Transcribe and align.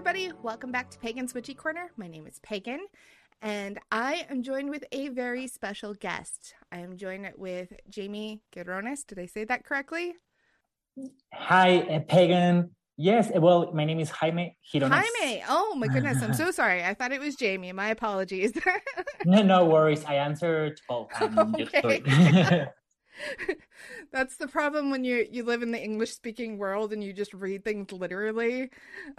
everybody. 0.00 0.32
Welcome 0.42 0.72
back 0.72 0.88
to 0.92 0.98
Pagan's 0.98 1.34
Witchy 1.34 1.52
Corner. 1.52 1.90
My 1.98 2.08
name 2.08 2.26
is 2.26 2.38
Pagan, 2.38 2.86
and 3.42 3.78
I 3.92 4.24
am 4.30 4.42
joined 4.42 4.70
with 4.70 4.82
a 4.92 5.08
very 5.08 5.46
special 5.46 5.92
guest. 5.92 6.54
I 6.72 6.78
am 6.78 6.96
joined 6.96 7.30
with 7.36 7.74
Jamie 7.90 8.40
Girones. 8.56 9.06
Did 9.06 9.18
I 9.18 9.26
say 9.26 9.44
that 9.44 9.62
correctly? 9.66 10.14
Hi, 11.34 11.80
uh, 11.80 12.00
Pagan. 12.08 12.70
Yes, 12.96 13.30
uh, 13.36 13.42
well, 13.42 13.74
my 13.74 13.84
name 13.84 14.00
is 14.00 14.08
Jaime 14.08 14.56
Girones. 14.74 14.88
Jaime. 14.88 15.44
Oh 15.50 15.74
my 15.74 15.86
goodness, 15.86 16.22
I'm 16.22 16.32
so 16.32 16.50
sorry. 16.60 16.82
I 16.82 16.94
thought 16.94 17.12
it 17.12 17.20
was 17.20 17.36
Jamie. 17.36 17.72
My 17.72 17.90
apologies. 17.90 18.54
no, 19.26 19.42
no 19.42 19.66
worries. 19.66 20.02
I 20.06 20.14
answered 20.14 20.80
both. 20.88 21.10
Okay. 21.20 22.68
That's 24.12 24.36
the 24.36 24.48
problem 24.48 24.90
when 24.90 25.04
you 25.04 25.26
you 25.30 25.44
live 25.44 25.62
in 25.62 25.70
the 25.70 25.82
English 25.82 26.12
speaking 26.12 26.58
world 26.58 26.92
and 26.92 27.02
you 27.02 27.12
just 27.12 27.34
read 27.34 27.64
things 27.64 27.92
literally. 27.92 28.70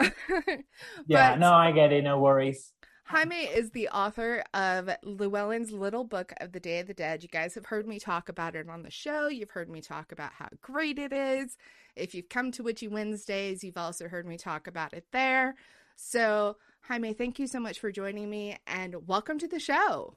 yeah, 1.08 1.32
but 1.34 1.40
no, 1.40 1.54
I 1.54 1.72
get 1.72 1.94
it. 1.94 2.04
No 2.04 2.20
worries. 2.20 2.74
Jaime 3.06 3.36
is 3.36 3.72
the 3.72 3.90
author 3.90 4.42
of 4.54 4.90
Llewellyn's 5.04 5.72
Little 5.74 6.06
Book 6.06 6.32
of 6.40 6.54
the 6.54 6.62
Day 6.62 6.80
of 6.80 6.88
the 6.88 6.94
Dead. 6.94 7.22
You 7.22 7.28
guys 7.28 7.56
have 7.56 7.66
heard 7.66 7.86
me 7.86 8.00
talk 8.00 8.30
about 8.30 8.56
it 8.56 8.70
on 8.70 8.84
the 8.84 8.90
show. 8.90 9.28
You've 9.28 9.52
heard 9.52 9.70
me 9.70 9.82
talk 9.82 10.14
about 10.14 10.32
how 10.32 10.48
great 10.62 10.98
it 10.98 11.12
is. 11.12 11.58
If 11.98 12.16
you've 12.16 12.30
come 12.30 12.54
to 12.54 12.64
Witchy 12.64 12.88
Wednesdays, 12.88 13.66
you've 13.66 13.78
also 13.78 14.08
heard 14.08 14.26
me 14.26 14.38
talk 14.38 14.66
about 14.66 14.94
it 14.94 15.08
there. 15.12 15.56
So, 15.98 16.56
Jaime, 16.84 17.14
thank 17.14 17.38
you 17.38 17.48
so 17.48 17.60
much 17.60 17.80
for 17.80 17.92
joining 17.92 18.30
me 18.30 18.58
and 18.66 19.08
welcome 19.08 19.38
to 19.40 19.48
the 19.48 19.60
show. 19.60 20.16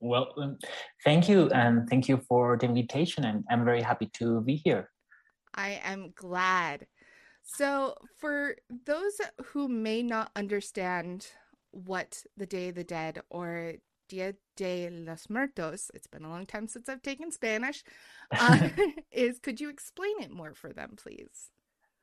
Well, 0.00 0.32
um, 0.38 0.58
thank 1.04 1.28
you, 1.28 1.50
and 1.50 1.88
thank 1.88 2.08
you 2.08 2.18
for 2.28 2.56
the 2.56 2.66
invitation. 2.66 3.24
I'm, 3.24 3.44
I'm 3.50 3.64
very 3.64 3.82
happy 3.82 4.10
to 4.14 4.40
be 4.40 4.56
here. 4.56 4.90
I 5.54 5.80
am 5.84 6.12
glad. 6.16 6.86
So, 7.42 7.94
for 8.18 8.56
those 8.86 9.20
who 9.46 9.68
may 9.68 10.02
not 10.02 10.30
understand 10.36 11.26
what 11.72 12.22
the 12.36 12.46
Day 12.46 12.68
of 12.68 12.76
the 12.76 12.84
Dead 12.84 13.20
or 13.30 13.74
Dia 14.08 14.34
de 14.56 14.90
los 14.90 15.28
Muertos, 15.28 15.90
it's 15.94 16.06
been 16.06 16.24
a 16.24 16.28
long 16.28 16.46
time 16.46 16.68
since 16.68 16.88
I've 16.88 17.02
taken 17.02 17.32
Spanish, 17.32 17.82
uh, 18.38 18.68
is, 19.10 19.38
could 19.38 19.60
you 19.60 19.70
explain 19.70 20.20
it 20.20 20.30
more 20.30 20.54
for 20.54 20.72
them, 20.72 20.94
please? 20.96 21.50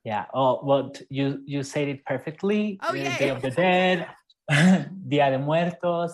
Yeah. 0.03 0.25
Oh, 0.34 0.59
well, 0.64 0.92
you 1.09 1.44
you 1.45 1.64
said 1.64 1.88
it 1.88 2.06
perfectly. 2.06 2.80
Oh, 2.81 2.94
yeah. 2.94 3.17
Day 3.17 3.30
of 3.30 3.42
the 3.42 3.52
Dead, 3.52 4.08
Dia 5.08 5.31
de 5.31 5.40
Muertos. 5.40 6.14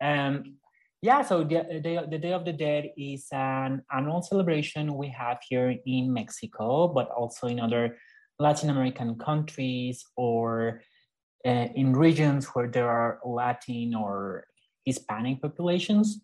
Um, 0.00 0.56
yeah, 1.02 1.22
so 1.22 1.44
the, 1.44 1.80
the, 1.82 2.06
the, 2.10 2.18
Day 2.18 2.32
of 2.32 2.44
the 2.44 2.52
Dead 2.52 2.90
is 2.96 3.26
an 3.32 3.82
annual 3.90 4.22
celebration 4.22 4.94
we 4.94 5.08
have 5.08 5.38
here 5.48 5.74
in 5.86 6.12
Mexico, 6.12 6.88
but 6.88 7.08
also 7.10 7.46
in 7.46 7.58
other 7.58 7.96
Latin 8.38 8.70
American 8.70 9.18
countries 9.18 10.04
or 10.16 10.82
uh, 11.46 11.68
in 11.74 11.94
regions 11.94 12.48
where 12.48 12.68
there 12.68 12.88
are 12.88 13.18
Latin 13.24 13.94
or 13.94 14.44
Hispanic 14.84 15.40
populations. 15.40 16.20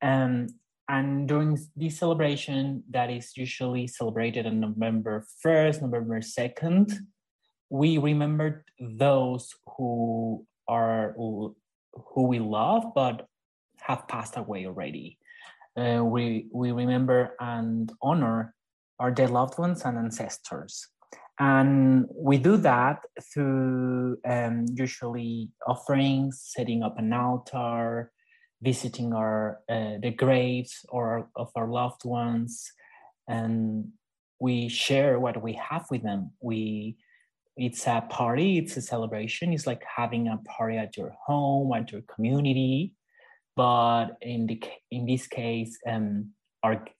Um, 0.00 0.46
and 0.88 1.26
during 1.26 1.58
this 1.74 1.98
celebration, 1.98 2.84
that 2.90 3.10
is 3.10 3.36
usually 3.36 3.86
celebrated 3.86 4.46
on 4.46 4.60
November 4.60 5.24
1st, 5.44 5.82
November 5.82 6.20
2nd, 6.20 6.92
we 7.72 7.96
remember 7.96 8.64
those 8.78 9.54
who 9.66 10.46
are 10.68 11.14
who 11.16 12.26
we 12.26 12.38
love, 12.38 12.84
but 12.94 13.26
have 13.82 14.06
passed 14.08 14.36
away 14.36 14.66
already. 14.66 15.18
Uh, 15.76 16.02
we, 16.04 16.46
we 16.52 16.72
remember 16.72 17.34
and 17.40 17.92
honor 18.02 18.54
our 18.98 19.10
dead 19.10 19.30
loved 19.30 19.58
ones 19.58 19.82
and 19.84 19.98
ancestors. 19.98 20.88
And 21.38 22.06
we 22.14 22.38
do 22.38 22.56
that 22.58 23.00
through 23.32 24.18
um, 24.24 24.66
usually 24.74 25.50
offerings, 25.66 26.42
setting 26.54 26.82
up 26.82 26.98
an 26.98 27.12
altar, 27.12 28.12
visiting 28.62 29.12
our 29.12 29.58
uh, 29.68 29.98
the 30.00 30.10
graves 30.10 30.86
or 30.88 31.28
of 31.34 31.50
our 31.56 31.66
loved 31.66 32.04
ones, 32.04 32.70
and 33.28 33.88
we 34.38 34.68
share 34.68 35.18
what 35.18 35.42
we 35.42 35.54
have 35.54 35.86
with 35.90 36.02
them. 36.02 36.30
We 36.40 36.96
it's 37.56 37.86
a 37.86 38.04
party, 38.08 38.58
it's 38.58 38.76
a 38.76 38.82
celebration. 38.82 39.52
It's 39.52 39.66
like 39.66 39.82
having 39.84 40.28
a 40.28 40.38
party 40.38 40.78
at 40.78 40.96
your 40.96 41.12
home, 41.26 41.72
at 41.74 41.92
your 41.92 42.02
community, 42.02 42.92
but 43.56 44.16
in 44.20 44.46
the 44.46 44.62
in 44.90 45.06
this 45.06 45.26
case 45.26 45.78
um 45.86 46.32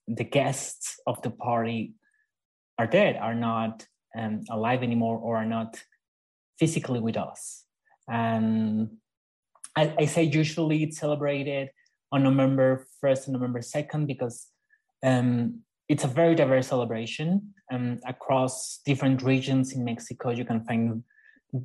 the 0.08 0.24
guests 0.24 1.00
of 1.06 1.20
the 1.22 1.30
party 1.30 1.94
are 2.78 2.86
dead 2.86 3.16
are 3.16 3.34
not 3.34 3.86
um, 4.18 4.42
alive 4.50 4.82
anymore 4.82 5.18
or 5.18 5.36
are 5.36 5.46
not 5.46 5.80
physically 6.58 7.00
with 7.00 7.16
us. 7.16 7.64
And 8.08 8.98
I, 9.76 9.94
I 9.98 10.04
say 10.06 10.24
usually 10.24 10.82
it's 10.82 10.98
celebrated 10.98 11.70
on 12.10 12.22
november 12.24 12.86
1st 13.02 13.26
and 13.26 13.32
november 13.32 13.60
2nd 13.60 14.06
because 14.06 14.48
um, 15.02 15.60
it's 15.88 16.04
a 16.04 16.08
very 16.08 16.34
diverse 16.34 16.68
celebration 16.68 17.54
um, 17.72 17.98
across 18.06 18.80
different 18.84 19.22
regions 19.22 19.72
in 19.72 19.84
mexico. 19.84 20.30
You 20.30 20.44
can 20.44 20.64
find 20.64 21.04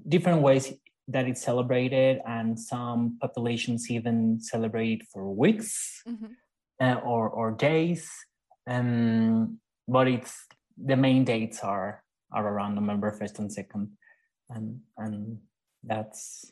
different 0.07 0.41
ways 0.41 0.73
that 1.07 1.28
it's 1.28 1.41
celebrated, 1.41 2.19
and 2.28 2.59
some 2.59 3.18
populations 3.22 3.90
even 3.90 4.40
celebrate 4.40 5.03
for 5.12 5.31
weeks 5.31 6.03
mm-hmm. 6.07 6.34
uh, 6.81 6.95
or 6.95 7.29
or 7.29 7.51
days. 7.51 8.09
Um, 8.68 9.59
but 9.88 10.07
it's 10.07 10.45
the 10.78 10.97
main 10.97 11.23
dates 11.23 11.63
are 11.63 12.03
are 12.31 12.47
around 12.47 12.75
November 12.75 13.12
first 13.12 13.40
and 13.40 13.51
second, 13.51 13.91
and 14.50 14.81
and 14.97 15.40
that's 15.84 16.51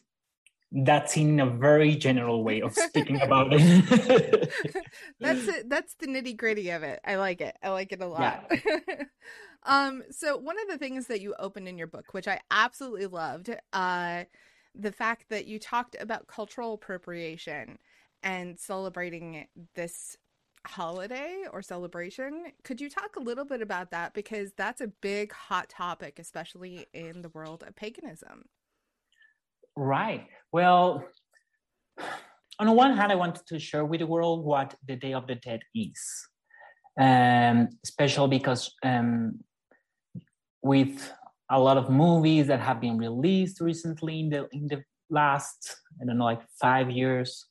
that's 0.71 1.15
in 1.15 1.39
a 1.39 1.45
very 1.45 1.95
general 1.95 2.43
way 2.43 2.61
of 2.61 2.73
speaking 2.73 3.21
about 3.27 3.47
it. 3.51 4.51
that's 5.19 5.47
it. 5.47 5.69
That's 5.69 5.95
the 5.95 6.07
nitty 6.07 6.35
gritty 6.35 6.69
of 6.71 6.83
it. 6.83 6.99
I 7.05 7.15
like 7.15 7.41
it. 7.41 7.55
I 7.61 7.69
like 7.69 7.91
it 7.91 8.01
a 8.01 8.07
lot. 8.07 8.45
Yeah. 8.51 8.83
um, 9.65 10.03
so 10.11 10.37
one 10.37 10.57
of 10.59 10.67
the 10.67 10.77
things 10.77 11.07
that 11.07 11.21
you 11.21 11.33
opened 11.39 11.67
in 11.67 11.77
your 11.77 11.87
book, 11.87 12.13
which 12.13 12.27
I 12.27 12.39
absolutely 12.51 13.07
loved, 13.07 13.55
uh, 13.73 14.23
the 14.73 14.91
fact 14.91 15.29
that 15.29 15.45
you 15.45 15.59
talked 15.59 15.95
about 15.99 16.27
cultural 16.27 16.73
appropriation 16.73 17.77
and 18.23 18.59
celebrating 18.59 19.47
this 19.75 20.17
holiday 20.65 21.43
or 21.51 21.61
celebration. 21.61 22.45
Could 22.63 22.81
you 22.81 22.89
talk 22.89 23.15
a 23.15 23.19
little 23.19 23.45
bit 23.45 23.61
about 23.61 23.91
that? 23.91 24.13
Because 24.13 24.51
that's 24.53 24.81
a 24.81 24.87
big 24.87 25.31
hot 25.31 25.69
topic, 25.69 26.19
especially 26.19 26.87
in 26.93 27.21
the 27.21 27.29
world 27.29 27.63
of 27.65 27.75
paganism. 27.75 28.45
Right. 29.75 30.27
Well, 30.51 31.05
on 32.59 32.67
the 32.67 32.73
one 32.73 32.95
hand, 32.95 33.11
I 33.11 33.15
wanted 33.15 33.45
to 33.47 33.59
share 33.59 33.85
with 33.85 33.99
the 33.99 34.07
world 34.07 34.43
what 34.43 34.75
the 34.87 34.95
Day 34.95 35.13
of 35.13 35.27
the 35.27 35.35
Dead 35.35 35.61
is, 35.73 36.27
um, 36.99 37.69
especially 37.83 38.29
because 38.29 38.73
um, 38.83 39.39
with 40.65 41.13
a 41.51 41.59
lot 41.59 41.77
of 41.77 41.91
movies 41.91 42.47
that 42.47 42.59
have 42.59 42.81
been 42.81 42.97
released 42.97 43.61
recently 43.61 44.19
in 44.21 44.29
the 44.29 44.47
in 44.51 44.65
the 44.67 44.83
last 45.11 45.77
I 46.01 46.05
don't 46.05 46.17
know 46.17 46.25
like 46.25 46.41
five 46.59 46.89
years 46.89 47.45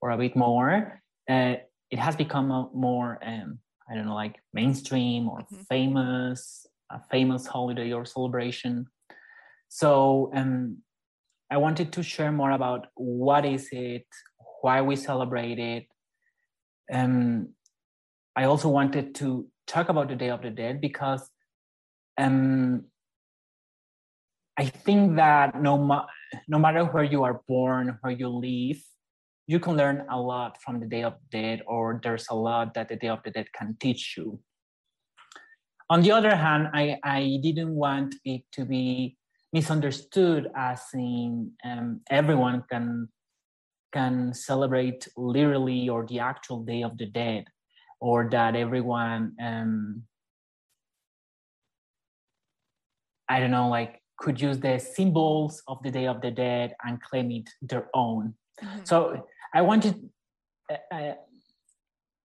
or 0.00 0.10
a 0.10 0.18
bit 0.18 0.34
more. 0.34 1.00
Uh, 1.30 1.54
it 1.94 1.98
has 1.98 2.16
become 2.16 2.50
a 2.50 2.68
more 2.74 3.20
um, 3.24 3.60
I 3.88 3.94
don't 3.94 4.06
know 4.06 4.16
like 4.16 4.36
mainstream 4.52 5.28
or 5.28 5.38
mm-hmm. 5.40 5.62
famous 5.70 6.66
a 6.90 7.00
famous 7.10 7.46
holiday 7.46 7.92
or 7.92 8.04
celebration. 8.04 8.86
So 9.68 10.30
um, 10.34 10.78
I 11.50 11.56
wanted 11.58 11.92
to 11.92 12.02
share 12.02 12.32
more 12.32 12.50
about 12.50 12.88
what 12.94 13.44
is 13.44 13.68
it, 13.70 14.06
why 14.62 14.82
we 14.82 14.96
celebrate 14.96 15.58
it. 15.58 15.86
Um, 16.92 17.54
I 18.34 18.44
also 18.44 18.68
wanted 18.68 19.14
to 19.16 19.46
talk 19.66 19.88
about 19.88 20.08
the 20.08 20.16
Day 20.16 20.30
of 20.30 20.42
the 20.42 20.50
Dead 20.50 20.80
because 20.80 21.28
um, 22.18 22.84
I 24.58 24.66
think 24.66 25.16
that 25.16 25.60
no, 25.60 25.76
ma- 25.76 26.06
no 26.48 26.58
matter 26.58 26.84
where 26.84 27.04
you 27.04 27.24
are 27.24 27.42
born, 27.46 27.98
where 28.00 28.12
you 28.12 28.28
live, 28.28 28.82
you 29.46 29.60
can 29.60 29.76
learn 29.76 30.06
a 30.10 30.18
lot 30.18 30.60
from 30.62 30.80
the 30.80 30.86
Day 30.86 31.02
of 31.02 31.14
the 31.30 31.38
Dead, 31.38 31.62
or 31.66 32.00
there's 32.02 32.26
a 32.30 32.34
lot 32.34 32.74
that 32.74 32.88
the 32.88 32.96
Day 32.96 33.08
of 33.08 33.22
the 33.22 33.30
Dead 33.30 33.46
can 33.52 33.76
teach 33.78 34.16
you. 34.16 34.40
On 35.88 36.02
the 36.02 36.10
other 36.10 36.34
hand, 36.34 36.68
I, 36.74 36.98
I 37.04 37.38
didn't 37.42 37.74
want 37.74 38.16
it 38.24 38.42
to 38.52 38.64
be 38.64 39.16
misunderstood 39.52 40.50
as 40.56 40.82
in 40.94 41.52
um, 41.64 42.00
everyone 42.10 42.64
can 42.70 43.08
can 43.92 44.34
celebrate 44.34 45.08
literally 45.16 45.88
or 45.88 46.04
the 46.06 46.18
actual 46.18 46.64
Day 46.64 46.82
of 46.82 46.98
the 46.98 47.06
Dead, 47.06 47.44
or 48.00 48.28
that 48.30 48.56
everyone 48.56 49.36
um, 49.40 50.02
I 53.28 53.40
don't 53.40 53.50
know, 53.50 53.68
like 53.68 54.00
could 54.18 54.40
use 54.40 54.58
the 54.58 54.78
symbols 54.78 55.62
of 55.68 55.82
the 55.82 55.90
Day 55.90 56.06
of 56.06 56.20
the 56.20 56.30
Dead 56.30 56.74
and 56.84 57.00
claim 57.02 57.30
it 57.30 57.48
their 57.60 57.88
own. 57.94 58.34
Mm-hmm. 58.62 58.84
So 58.84 59.26
I 59.54 59.62
wanted, 59.62 60.08
uh, 60.70 60.94
uh, 60.94 61.14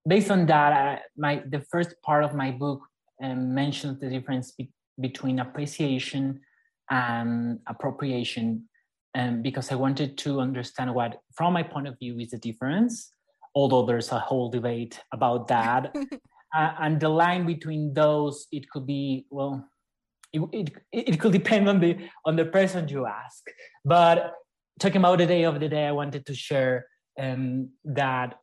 based 0.08 0.32
on 0.32 0.46
that, 0.46 0.72
uh, 0.74 1.00
my 1.18 1.44
the 1.50 1.62
first 1.62 1.96
part 2.02 2.24
of 2.24 2.34
my 2.34 2.52
book 2.52 2.82
um, 3.22 3.54
mentions 3.54 4.00
the 4.00 4.10
difference 4.10 4.52
be- 4.52 4.72
between 5.00 5.40
appreciation 5.40 6.42
and 6.90 7.60
appropriation 7.68 8.68
um, 9.16 9.42
because 9.42 9.72
I 9.72 9.76
wanted 9.76 10.18
to 10.20 10.40
understand 10.40 10.94
what, 10.94 11.20
from 11.36 11.54
my 11.54 11.64
point 11.64 11.88
of 11.88 12.00
view, 12.00 12.20
is 12.20 12.32
the 12.32 12.38
difference. 12.38 13.12
Although 13.54 13.86
there's 13.86 14.12
a 14.12 14.20
whole 14.20 14.50
debate 14.50 15.00
about 15.12 15.48
that, 15.50 15.94
uh, 16.56 16.72
and 16.80 17.00
the 17.00 17.10
line 17.10 17.46
between 17.46 17.94
those, 17.94 18.48
it 18.52 18.70
could 18.70 18.88
be 18.88 19.26
well, 19.30 19.68
it, 20.34 20.42
it, 20.52 20.72
it 20.92 21.20
could 21.20 21.32
depend 21.32 21.68
on 21.68 21.80
the 21.80 21.98
on 22.26 22.36
the 22.36 22.46
person 22.46 22.88
you 22.88 23.06
ask. 23.06 23.44
But 23.84 24.34
talking 24.80 24.98
about 24.98 25.18
the 25.18 25.26
day 25.26 25.44
of 25.44 25.60
the 25.60 25.70
day, 25.70 25.88
I 25.88 25.92
wanted 25.92 26.26
to 26.26 26.34
share 26.34 26.86
um, 27.20 27.70
that 27.86 28.36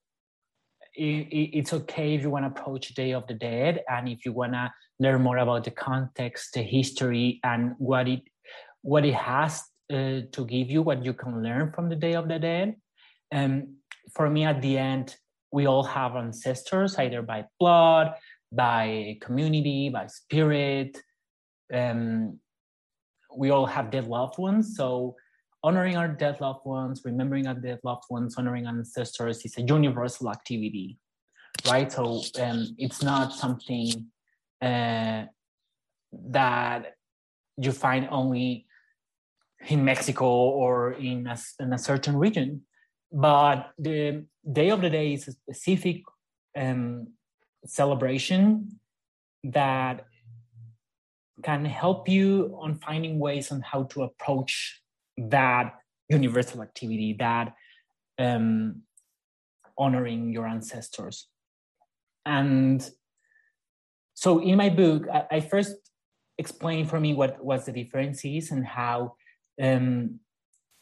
it, 0.95 1.29
it's 1.59 1.73
okay 1.73 2.15
if 2.15 2.23
you 2.23 2.31
want 2.31 2.45
to 2.45 2.61
approach 2.61 2.95
Day 2.95 3.13
of 3.13 3.27
the 3.27 3.35
Dead 3.35 3.83
and 3.89 4.09
if 4.09 4.25
you 4.25 4.33
want 4.33 4.53
to 4.53 4.73
learn 4.99 5.23
more 5.23 5.39
about 5.39 5.65
the 5.65 5.71
context, 5.71 6.55
the 6.55 6.63
history, 6.63 7.41
and 7.45 7.75
what 7.79 8.09
it 8.09 8.23
what 8.83 9.05
it 9.05 9.15
has 9.15 9.63
uh, 9.93 10.21
to 10.33 10.47
give 10.47 10.71
you, 10.71 10.83
what 10.83 11.05
you 11.05 11.13
can 11.13 11.43
learn 11.43 11.73
from 11.73 11.89
the 11.89 11.97
Day 11.97 12.15
of 12.15 12.29
the 12.29 12.39
Dead. 12.39 12.77
And 13.31 13.63
um, 13.63 13.77
for 14.15 14.31
me, 14.31 14.45
at 14.45 14.63
the 14.63 14.79
end, 14.79 15.17
we 15.53 15.67
all 15.67 15.83
have 15.83 16.17
ancestors, 16.17 16.97
either 16.99 17.23
by 17.23 17.45
blood, 17.59 18.15
by 18.53 19.19
community, 19.21 19.89
by 19.89 20.07
spirit. 20.07 21.01
Um, 21.73 22.39
we 23.37 23.51
all 23.51 23.67
have 23.67 23.91
dead 23.91 24.07
loved 24.07 24.39
ones. 24.39 24.77
So 24.77 25.17
honoring 25.63 25.97
our 25.97 26.09
dead 26.09 26.41
loved 26.41 26.65
ones, 26.65 27.03
remembering 27.05 27.47
our 27.47 27.55
dead 27.55 27.81
loved 27.85 28.05
ones, 28.11 28.37
honoring 28.37 28.67
ancestors 28.67 29.45
is 29.45 29.57
a 29.59 29.63
universal 29.63 30.31
activity, 30.31 30.99
right? 31.67 31.91
So 31.91 32.23
um, 32.41 32.75
it's 32.79 33.03
not 33.03 33.33
something 33.33 34.07
uh, 34.63 35.25
that 36.13 36.95
you 37.57 37.73
find 37.73 38.09
only 38.11 38.67
in 39.69 39.85
Mexico 39.85 40.27
or 40.27 40.93
in 40.93 41.27
a, 41.27 41.37
in 41.61 41.73
a 41.73 41.79
certain 41.79 42.17
region. 42.17 42.63
But 43.11 43.71
the 43.79 44.25
Day 44.51 44.71
of 44.71 44.81
the 44.81 44.91
Day 44.91 45.15
is 45.15 45.29
a 45.29 45.33
specific 45.33 46.03
um, 46.57 47.09
celebration 47.65 48.81
that 49.45 50.07
can 51.43 51.65
help 51.65 52.09
you 52.09 52.57
on 52.61 52.77
finding 52.77 53.19
ways 53.19 53.53
on 53.53 53.61
how 53.61 53.85
to 53.85 54.03
approach 54.03 54.81
that 55.17 55.75
universal 56.09 56.63
activity, 56.63 57.15
that 57.19 57.55
um, 58.19 58.83
honoring 59.77 60.33
your 60.33 60.47
ancestors. 60.47 61.29
And 62.27 62.89
so 64.15 64.41
in 64.41 64.57
my 64.57 64.69
book, 64.69 65.07
I, 65.31 65.41
first 65.41 65.77
explained 66.39 66.91
for 66.91 66.99
me 66.99 67.15
what 67.15 67.43
was 67.43 67.67
the 67.67 67.73
difference 67.73 68.25
is 68.25 68.51
and 68.51 68.67
how 68.67 69.15
um, 69.63 70.21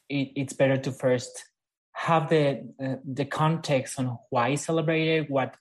it, 0.09 0.32
it's 0.37 0.52
better 0.52 0.76
to 0.79 0.93
first 0.93 1.44
have 1.93 2.29
the 2.29 2.69
uh, 2.82 2.97
the 3.05 3.25
context 3.25 3.99
on 3.99 4.19
why 4.31 4.55
celebrate 4.55 5.09
it, 5.09 5.31
what 5.31 5.56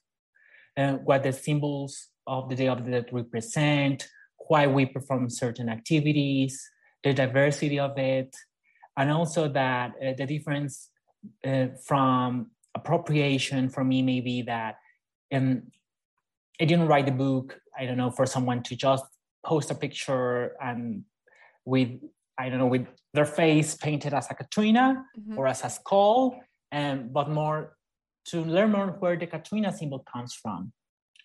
uh, 0.76 0.94
what 0.94 1.22
the 1.22 1.32
symbols 1.32 2.08
of 2.26 2.48
the 2.48 2.56
Day 2.56 2.68
of 2.68 2.84
the 2.84 2.90
Dead 2.90 3.08
represent, 3.12 4.08
why 4.48 4.66
we 4.66 4.86
perform 4.86 5.30
certain 5.30 5.68
activities, 5.68 6.68
the 7.02 7.12
diversity 7.12 7.78
of 7.78 7.96
it, 7.98 8.34
and 8.96 9.10
also 9.10 9.48
that 9.48 9.92
uh, 10.02 10.12
the 10.16 10.26
difference 10.26 10.90
uh, 11.44 11.66
from 11.84 12.50
appropriation 12.74 13.68
for 13.68 13.84
me 13.84 14.02
may 14.02 14.20
be 14.20 14.42
that 14.42 14.76
um, 15.34 15.62
I 16.60 16.64
didn't 16.64 16.86
write 16.86 17.06
the 17.06 17.12
book, 17.12 17.60
I 17.78 17.86
don't 17.86 17.96
know, 17.96 18.10
for 18.10 18.26
someone 18.26 18.62
to 18.64 18.76
just 18.76 19.04
post 19.44 19.70
a 19.70 19.74
picture 19.74 20.56
and 20.60 21.04
with, 21.64 21.90
I 22.38 22.48
don't 22.48 22.58
know, 22.58 22.66
with 22.66 22.86
their 23.12 23.24
face 23.24 23.74
painted 23.74 24.14
as 24.14 24.30
a 24.30 24.34
Catrina 24.34 25.04
mm-hmm. 25.18 25.38
or 25.38 25.46
as 25.46 25.64
a 25.64 25.70
skull, 25.70 26.40
um, 26.72 27.10
but 27.12 27.30
more 27.30 27.76
to 28.26 28.42
learn 28.42 28.72
more 28.72 28.88
where 28.98 29.16
the 29.16 29.26
Catrina 29.26 29.72
symbol 29.72 30.04
comes 30.12 30.34
from. 30.34 30.72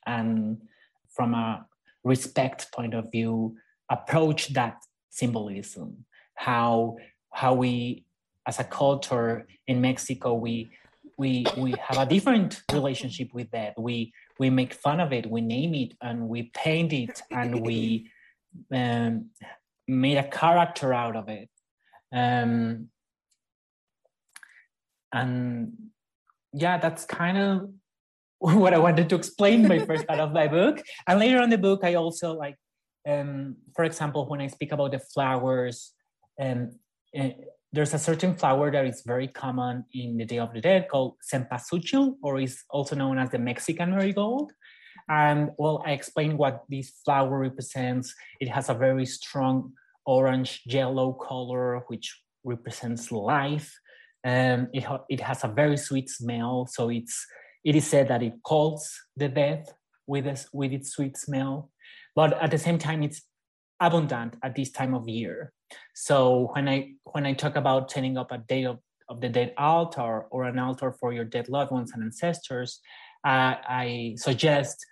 And 0.06 0.62
from 1.15 1.33
a 1.33 1.65
respect 2.03 2.71
point 2.71 2.94
of 2.94 3.12
view, 3.12 3.56
approach 3.89 4.50
that 4.50 4.77
symbolism, 5.09 6.06
how 6.36 6.98
how 7.31 7.53
we 7.53 8.06
as 8.48 8.59
a 8.59 8.63
culture 8.63 9.48
in 9.68 9.81
Mexico 9.81 10.33
we 10.33 10.69
we 11.18 11.45
we 11.57 11.75
have 11.88 12.00
a 12.00 12.06
different 12.06 12.62
relationship 12.71 13.30
with 13.33 13.50
that. 13.51 13.80
We 13.80 14.13
we 14.39 14.50
make 14.50 14.74
fun 14.74 15.00
of 15.00 15.13
it, 15.13 15.30
we 15.30 15.42
name 15.42 15.74
it, 15.75 15.94
and 16.01 16.27
we 16.27 16.51
paint 16.65 16.94
it, 16.94 17.21
and 17.30 17.62
we 17.62 18.09
um, 18.74 19.30
made 19.88 20.18
a 20.18 20.27
character 20.27 20.94
out 20.94 21.15
of 21.15 21.30
it. 21.30 21.50
Um, 22.12 22.89
and 25.13 25.74
yeah, 26.53 26.77
that's 26.77 27.06
kind 27.06 27.38
of 27.38 27.69
what 28.63 28.73
I 28.73 28.79
wanted 28.79 29.07
to 29.09 29.15
explain 29.15 29.67
my 29.67 29.79
first 29.85 30.07
part 30.07 30.19
of 30.19 30.33
my 30.33 30.47
book. 30.47 30.81
And 31.07 31.19
later 31.19 31.39
on 31.39 31.49
the 31.49 31.57
book, 31.57 31.81
I 31.83 31.93
also 31.93 32.33
like, 32.33 32.57
um, 33.07 33.57
for 33.75 33.85
example, 33.85 34.27
when 34.27 34.41
I 34.41 34.47
speak 34.47 34.71
about 34.71 34.91
the 34.91 34.99
flowers, 34.99 35.93
um, 36.39 36.71
Eh, 37.13 37.31
there's 37.73 37.93
a 37.93 37.99
certain 37.99 38.35
flower 38.35 38.71
that 38.71 38.85
is 38.85 39.01
very 39.05 39.27
common 39.27 39.85
in 39.93 40.17
the 40.17 40.25
Day 40.25 40.39
of 40.39 40.53
the 40.53 40.61
Dead 40.61 40.88
called 40.89 41.15
cempasúchil, 41.31 42.15
or 42.21 42.39
is 42.39 42.63
also 42.69 42.95
known 42.95 43.17
as 43.17 43.29
the 43.29 43.39
Mexican 43.39 43.91
marigold. 43.91 44.51
And 45.09 45.51
well, 45.57 45.81
I 45.85 45.91
explain 45.91 46.38
what 46.38 46.63
this 46.69 46.91
flower 47.05 47.39
represents. 47.39 48.13
It 48.39 48.49
has 48.49 48.69
a 48.69 48.73
very 48.73 49.05
strong 49.05 49.73
orange 50.05 50.61
yellow 50.65 51.13
color, 51.13 51.83
which 51.88 52.21
represents 52.43 53.12
life. 53.12 53.74
Um, 54.24 54.67
it, 54.74 54.83
ha- 54.83 55.05
it 55.10 55.21
has 55.21 55.43
a 55.43 55.48
very 55.48 55.77
sweet 55.77 56.10
smell. 56.10 56.67
So 56.69 56.89
it's 56.89 57.25
it 57.63 57.75
is 57.75 57.88
said 57.88 58.08
that 58.08 58.24
it 58.24 58.34
calls 58.44 58.91
the 59.15 59.30
death 59.30 59.74
with, 60.08 60.27
a, 60.27 60.44
with 60.53 60.72
its 60.72 60.91
sweet 60.91 61.18
smell. 61.18 61.72
But 62.15 62.41
at 62.41 62.51
the 62.51 62.58
same 62.58 62.77
time, 62.77 63.03
it's 63.03 63.22
abundant 63.80 64.36
at 64.44 64.56
this 64.56 64.72
time 64.72 64.94
of 64.94 65.08
year. 65.08 65.53
So 65.94 66.50
when 66.53 66.68
I 66.68 66.94
when 67.03 67.25
I 67.25 67.34
talk 67.34 67.56
about 67.56 67.91
setting 67.91 68.18
up 68.18 68.32
a 68.32 68.38
day 68.38 68.65
of, 68.65 68.80
of 69.10 69.22
the 69.22 69.30
dead 69.30 69.53
altar 69.58 70.22
or 70.32 70.44
an 70.44 70.60
altar 70.60 70.96
for 71.00 71.13
your 71.13 71.25
dead 71.25 71.50
loved 71.50 71.72
ones 71.72 71.91
and 71.94 72.03
ancestors, 72.03 72.80
uh, 73.25 73.56
I 73.68 74.15
suggest 74.18 74.86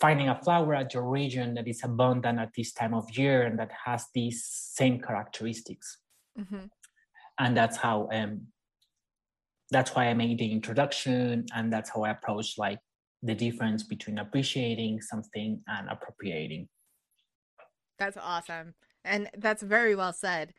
finding 0.00 0.28
a 0.28 0.40
flower 0.42 0.74
at 0.74 0.94
your 0.94 1.08
region 1.08 1.54
that 1.54 1.68
is 1.68 1.82
abundant 1.84 2.38
at 2.38 2.50
this 2.56 2.72
time 2.72 2.94
of 2.94 3.10
year 3.10 3.42
and 3.42 3.58
that 3.58 3.70
has 3.84 4.06
these 4.14 4.44
same 4.46 5.00
characteristics. 5.00 5.98
Mm-hmm. 6.38 6.66
And 7.38 7.56
that's 7.56 7.76
how 7.76 8.08
um, 8.12 8.46
that's 9.70 9.94
why 9.94 10.06
I 10.06 10.14
made 10.14 10.38
the 10.38 10.50
introduction, 10.50 11.46
and 11.54 11.72
that's 11.72 11.90
how 11.90 12.02
I 12.02 12.10
approach 12.10 12.58
like 12.58 12.78
the 13.22 13.34
difference 13.34 13.82
between 13.82 14.18
appreciating 14.18 15.00
something 15.00 15.62
and 15.68 15.88
appropriating. 15.88 16.68
That's 17.98 18.16
awesome. 18.16 18.74
And 19.04 19.30
that's 19.36 19.62
very 19.62 19.94
well 19.94 20.12
said. 20.12 20.54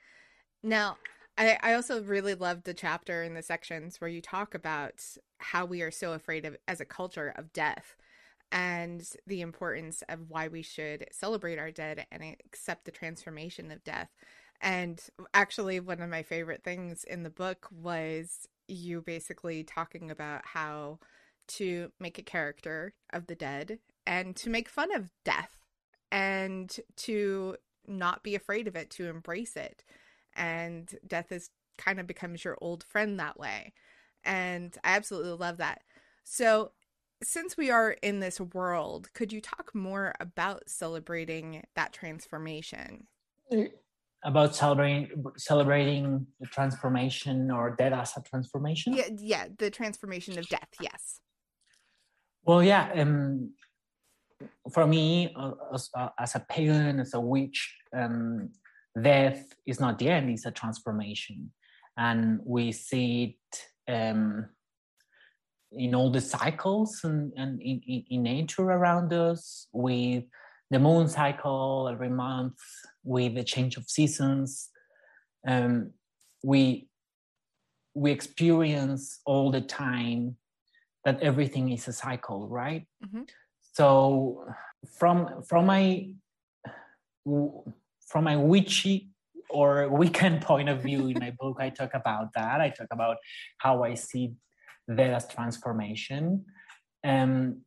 Now, 0.64 0.98
I, 1.38 1.58
I 1.62 1.74
also 1.74 2.04
really 2.04 2.36
loved 2.36 2.66
the 2.66 2.74
chapter 2.74 3.24
in 3.24 3.34
the 3.34 3.42
sections 3.42 4.00
where 4.00 4.10
you 4.10 4.22
talk 4.22 4.54
about 4.54 5.04
how 5.40 5.66
we 5.66 5.82
are 5.82 5.92
so 5.92 6.14
afraid 6.14 6.46
of, 6.46 6.56
as 6.68 6.80
a 6.80 6.86
culture, 6.86 7.34
of 7.36 7.52
death 7.52 7.96
and 8.52 9.08
the 9.26 9.42
importance 9.42 10.04
of 10.10 10.30
why 10.30 10.48
we 10.48 10.62
should 10.62 11.06
celebrate 11.12 11.58
our 11.58 11.72
dead 11.72 12.06
and 12.12 12.36
accept 12.46 12.86
the 12.86 12.92
transformation 12.92 13.72
of 13.72 13.84
death. 13.84 14.10
And 14.62 15.02
actually, 15.34 15.80
one 15.80 16.02
of 16.02 16.10
my 16.10 16.22
favorite 16.22 16.64
things 16.64 17.04
in 17.04 17.24
the 17.24 17.30
book 17.30 17.68
was 17.72 18.48
you 18.72 19.02
basically 19.02 19.64
talking 19.64 20.12
about 20.12 20.46
how 20.46 21.00
to 21.48 21.92
make 22.00 22.18
a 22.18 22.24
character 22.24 22.94
of 23.12 23.28
the 23.28 23.36
dead 23.36 23.80
and 24.08 24.36
to 24.38 24.50
make 24.50 24.70
fun 24.70 24.94
of 24.96 25.10
death 25.26 25.58
and 26.12 26.80
to 26.96 27.58
not 27.88 28.24
be 28.24 28.36
afraid 28.36 28.68
of 28.68 28.76
it, 28.76 28.90
to 28.92 29.08
embrace 29.08 29.56
it. 29.56 29.84
And 30.36 30.94
death 31.06 31.32
is 31.32 31.50
kind 31.78 32.00
of 32.00 32.08
becomes 32.08 32.44
your 32.44 32.58
old 32.62 32.84
friend 32.84 33.20
that 33.20 33.40
way. 33.40 33.74
And 34.24 34.78
I 34.84 34.96
absolutely 34.96 35.32
love 35.32 35.58
that. 35.58 35.82
So, 36.24 36.72
since 37.24 37.56
we 37.56 37.70
are 37.70 37.92
in 38.02 38.20
this 38.20 38.40
world, 38.40 39.14
could 39.14 39.32
you 39.32 39.42
talk 39.42 39.76
more 39.76 40.14
about 40.20 40.64
celebrating 40.68 41.64
that 41.76 41.94
transformation? 41.94 43.08
About 44.24 44.56
celebrating 44.56 45.10
celebrating 45.38 46.28
the 46.40 46.46
transformation 46.46 47.50
or 47.50 47.76
death 47.76 47.94
as 47.94 48.18
a 48.18 48.22
transformation? 48.22 48.94
Yeah, 48.94 49.10
yeah, 49.18 49.48
the 49.58 49.72
transformation 49.72 50.38
of 50.38 50.48
death. 50.48 50.70
Yes. 50.80 51.22
Well, 52.44 52.64
yeah. 52.64 52.92
Um, 52.96 53.54
for 54.72 54.86
me, 54.86 55.34
uh, 55.36 55.54
as, 55.74 55.90
uh, 55.98 56.10
as, 56.20 56.36
a 56.36 56.40
pagan, 56.40 57.00
as 57.00 57.16
a 57.16 57.20
witch, 57.20 57.76
um, 57.96 58.50
death 59.00 59.44
is 59.66 59.80
not 59.80 59.98
the 59.98 60.10
end; 60.10 60.30
it's 60.30 60.46
a 60.46 60.52
transformation, 60.52 61.52
and 61.98 62.40
we 62.46 62.72
see 62.72 63.38
it 63.88 63.92
um, 63.92 64.46
in 65.72 65.96
all 65.96 66.12
the 66.12 66.22
cycles 66.22 67.02
and, 67.04 67.32
and 67.38 67.62
in, 67.62 67.82
in, 67.88 68.04
in, 68.10 68.24
nature 68.24 68.64
around 68.64 69.14
us 69.14 69.68
with 69.72 70.26
the 70.72 70.80
moon 70.80 71.08
cycle 71.08 71.90
every 71.92 72.10
month 72.10 72.58
with 73.04 73.36
the 73.36 73.44
change 73.44 73.78
of 73.78 73.90
seasons. 73.90 74.70
Um, 75.48 75.92
we 76.44 76.88
we 77.94 78.12
experience 78.12 79.20
all 79.26 79.52
the 79.52 79.62
time 79.62 80.38
that 81.04 81.22
everything 81.22 81.72
is 81.72 81.88
a 81.88 81.94
cycle, 81.94 82.48
right? 82.48 82.88
Mm-hmm. 83.06 83.24
So 83.74 84.46
from 84.98 85.44
from 85.44 85.66
my 85.66 86.14
from 87.26 88.24
my 88.24 88.38
witchy 88.38 89.10
or 89.50 89.90
Wiccan 89.90 90.42
point 90.42 90.70
of 90.70 90.82
view 90.82 91.08
in 91.08 91.20
my 91.20 91.34
book, 91.40 91.58
I 91.60 91.70
talk 91.70 91.94
about 91.94 92.34
that. 92.36 92.62
I 92.62 92.70
talk 92.70 92.88
about 92.92 93.18
how 93.58 93.84
I 93.84 93.96
see 93.96 94.34
that 94.88 95.12
as 95.12 95.28
transformation. 95.28 96.46
Um, 97.04 97.62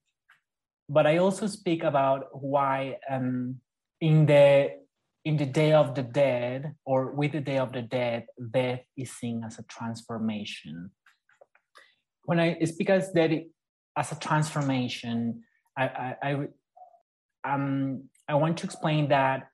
but 0.89 1.07
I 1.07 1.19
also 1.19 1.47
speak 1.47 1.83
about 1.83 2.29
why 2.33 2.99
um, 3.11 3.61
in 4.01 4.27
the 4.27 4.71
in 5.25 5.39
the 5.39 5.47
Day 5.47 5.73
of 5.73 5.95
the 5.95 6.03
Dead 6.03 6.75
or 6.85 7.13
with 7.13 7.33
the 7.33 7.41
Day 7.41 7.59
of 7.59 7.73
the 7.73 7.81
Dead, 7.81 8.27
death 8.51 8.83
is 8.97 9.11
seen 9.11 9.43
as 9.45 9.59
a 9.59 9.63
transformation. 9.63 10.91
When 12.25 12.39
I 12.39 12.57
it's 12.61 12.73
because 12.73 13.13
that 13.15 13.31
as 13.97 14.13
a 14.13 14.17
transformation, 14.17 15.43
I 15.77 15.85
I, 15.85 16.17
I 16.23 17.53
um 17.53 18.05
I 18.29 18.35
want 18.35 18.59
to 18.59 18.67
explain 18.67 19.09
that 19.09 19.49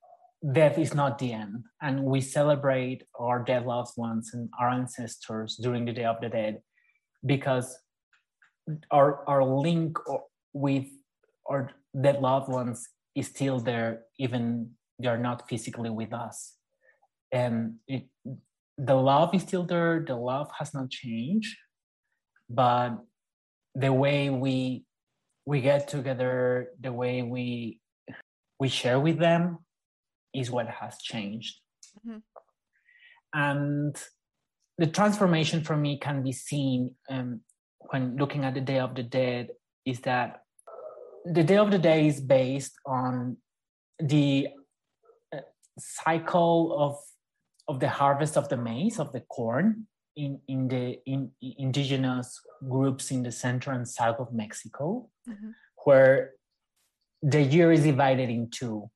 death 0.52 0.78
is 0.78 0.94
not 0.94 1.18
the 1.18 1.32
end, 1.32 1.64
and 1.80 2.04
we 2.04 2.20
celebrate 2.20 3.04
our 3.18 3.44
dead 3.44 3.66
loved 3.66 3.92
ones 3.96 4.30
and 4.34 4.48
our 4.58 4.70
ancestors 4.70 5.56
during 5.62 5.84
the 5.84 5.92
Day 5.92 6.04
of 6.04 6.20
the 6.20 6.28
Dead 6.28 6.62
because 7.24 7.78
our 8.90 9.28
our 9.28 9.44
link 9.44 9.96
with 10.52 10.86
our 11.50 11.70
dead 12.00 12.20
loved 12.20 12.48
ones 12.48 12.88
is 13.14 13.26
still 13.26 13.58
there, 13.58 14.02
even 14.18 14.70
they 14.98 15.08
are 15.08 15.18
not 15.18 15.48
physically 15.48 15.90
with 15.90 16.12
us, 16.12 16.54
and 17.32 17.74
it, 17.88 18.06
the 18.78 18.94
love 18.94 19.34
is 19.34 19.42
still 19.42 19.64
there. 19.64 20.04
The 20.06 20.14
love 20.14 20.50
has 20.58 20.72
not 20.72 20.90
changed, 20.90 21.56
but 22.48 22.96
the 23.74 23.92
way 23.92 24.30
we 24.30 24.84
we 25.44 25.60
get 25.60 25.88
together, 25.88 26.68
the 26.80 26.92
way 26.92 27.22
we 27.22 27.80
we 28.58 28.68
share 28.68 29.00
with 29.00 29.18
them 29.18 29.58
is 30.34 30.50
what 30.50 30.68
has 30.68 30.98
changed. 31.02 31.56
Mm-hmm. 32.06 32.18
And 33.32 33.96
the 34.78 34.86
transformation 34.86 35.62
for 35.62 35.76
me 35.76 35.98
can 35.98 36.22
be 36.22 36.32
seen 36.32 36.94
um, 37.08 37.40
when 37.90 38.16
looking 38.16 38.44
at 38.44 38.54
the 38.54 38.60
Day 38.60 38.78
of 38.78 38.94
the 38.94 39.02
Dead 39.02 39.48
is 39.84 40.00
that 40.00 40.42
the 41.24 41.44
Day 41.44 41.56
of 41.56 41.70
the 41.70 41.78
day 41.78 42.06
is 42.06 42.20
based 42.20 42.72
on 42.86 43.36
the 43.98 44.48
uh, 45.34 45.40
cycle 45.78 46.76
of 46.78 46.96
of 47.68 47.78
the 47.78 47.88
harvest 47.88 48.36
of 48.36 48.48
the 48.48 48.56
maize 48.56 48.98
of 48.98 49.12
the 49.12 49.20
corn 49.20 49.86
in 50.16 50.40
in 50.48 50.68
the 50.68 50.98
in, 51.06 51.30
indigenous 51.40 52.40
groups 52.68 53.10
in 53.10 53.22
the 53.22 53.32
center 53.32 53.70
and 53.72 53.86
south 53.88 54.18
of 54.18 54.32
Mexico, 54.32 55.08
mm-hmm. 55.28 55.50
where 55.84 56.32
the 57.22 57.42
year 57.42 57.72
is 57.72 57.84
divided 57.84 58.30
in 58.30 58.50
two. 58.50 58.90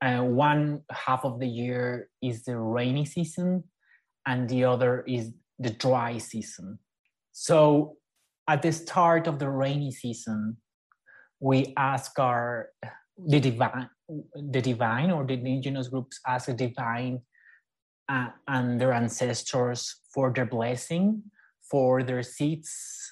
Uh, 0.00 0.22
one 0.22 0.82
half 0.92 1.24
of 1.24 1.40
the 1.40 1.48
year 1.48 2.08
is 2.22 2.44
the 2.44 2.56
rainy 2.56 3.04
season, 3.04 3.64
and 4.26 4.48
the 4.48 4.64
other 4.64 5.02
is 5.08 5.32
the 5.58 5.70
dry 5.70 6.18
season. 6.18 6.78
So, 7.32 7.96
at 8.46 8.62
the 8.62 8.72
start 8.72 9.26
of 9.26 9.40
the 9.40 9.50
rainy 9.50 9.90
season, 9.90 10.56
we 11.40 11.72
ask 11.76 12.18
our 12.18 12.70
the 13.26 13.40
divine, 13.40 13.90
the 14.34 14.60
divine, 14.60 15.10
or 15.10 15.24
the 15.24 15.34
indigenous 15.34 15.88
groups 15.88 16.20
ask 16.26 16.46
the 16.46 16.54
divine 16.54 17.20
uh, 18.08 18.28
and 18.46 18.80
their 18.80 18.92
ancestors 18.92 19.96
for 20.12 20.32
their 20.32 20.46
blessing, 20.46 21.22
for 21.70 22.02
their 22.02 22.22
seeds 22.22 23.10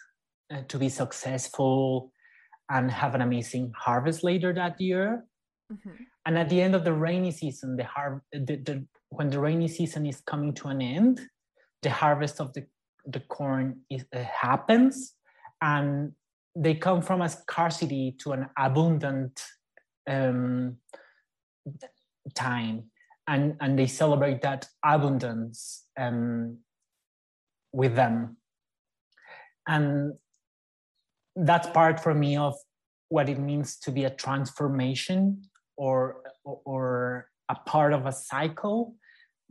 uh, 0.53 0.63
to 0.69 0.79
be 0.79 0.89
successful 0.89 2.13
and 2.71 2.91
have 2.91 3.15
an 3.15 3.21
amazing 3.21 3.73
harvest 3.77 4.25
later 4.25 4.53
that 4.53 4.81
year. 4.81 5.25
Mm-hmm. 5.73 6.03
And 6.27 6.39
at 6.39 6.49
the 6.49 6.61
end 6.61 6.75
of 6.75 6.85
the 6.85 6.93
rainy 6.93 7.31
season, 7.31 7.77
the, 7.77 7.85
har- 7.85 8.23
the, 8.33 8.57
the 8.57 8.87
when 9.11 9.31
the 9.31 9.39
rainy 9.39 9.69
season 9.69 10.07
is 10.07 10.21
coming 10.21 10.53
to 10.55 10.69
an 10.69 10.81
end, 10.81 11.21
the 11.83 11.91
harvest 11.91 12.41
of 12.41 12.53
the, 12.53 12.67
the 13.07 13.21
corn 13.21 13.81
is, 13.91 14.05
uh, 14.15 14.23
happens, 14.23 15.15
and 15.63 16.13
they 16.57 16.75
come 16.75 17.03
from 17.03 17.21
a 17.21 17.29
scarcity 17.29 18.17
to 18.21 18.33
an 18.33 18.49
abundant 18.59 19.45
um, 20.09 20.79
time, 22.35 22.85
and 23.29 23.57
and 23.61 23.79
they 23.79 23.87
celebrate 23.87 24.41
that 24.43 24.67
abundance 24.85 25.85
um, 25.99 26.59
with 27.73 27.95
them, 27.95 28.39
and 29.69 30.15
that's 31.37 31.69
part 31.69 32.01
for 32.01 32.15
me 32.15 32.37
of 32.37 32.55
what 33.09 33.29
it 33.29 33.39
means 33.39 33.77
to 33.77 33.93
be 33.93 34.05
a 34.05 34.11
transformation 34.11 35.43
or 35.77 36.23
or 36.45 37.29
a 37.49 37.55
part 37.55 37.93
of 37.93 38.07
a 38.07 38.13
cycle 38.13 38.95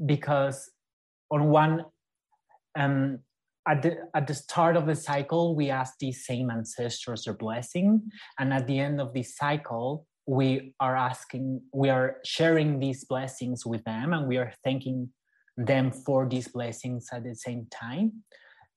because 0.06 0.72
on 1.32 1.50
one 1.50 1.86
um 2.78 3.20
at 3.68 3.82
the 3.82 3.98
at 4.14 4.28
the 4.28 4.34
start 4.34 4.76
of 4.76 4.86
the 4.86 4.96
cycle 4.96 5.56
we 5.56 5.70
ask 5.70 5.96
these 6.00 6.26
same 6.26 6.50
ancestors 6.50 7.24
their 7.24 7.34
blessing. 7.34 8.02
And 8.40 8.54
at 8.54 8.68
the 8.68 8.80
end 8.80 9.02
of 9.02 9.14
this 9.14 9.36
cycle 9.36 10.06
we 10.28 10.74
are 10.80 10.96
asking 10.96 11.62
we 11.74 11.90
are 11.90 12.18
sharing 12.26 12.80
these 12.80 13.04
blessings 13.06 13.66
with 13.66 13.84
them 13.84 14.14
and 14.14 14.28
we 14.28 14.38
are 14.38 14.54
thanking 14.64 15.10
them 15.58 15.92
for 15.92 16.28
these 16.28 16.48
blessings 16.48 17.10
at 17.14 17.24
the 17.24 17.36
same 17.36 17.68
time. 17.72 18.24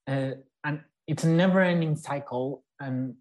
Uh, 0.06 0.32
and 0.64 0.80
it's 1.06 1.24
a 1.24 1.28
never 1.28 1.60
ending 1.60 1.96
cycle. 1.96 2.64
And 2.80 3.14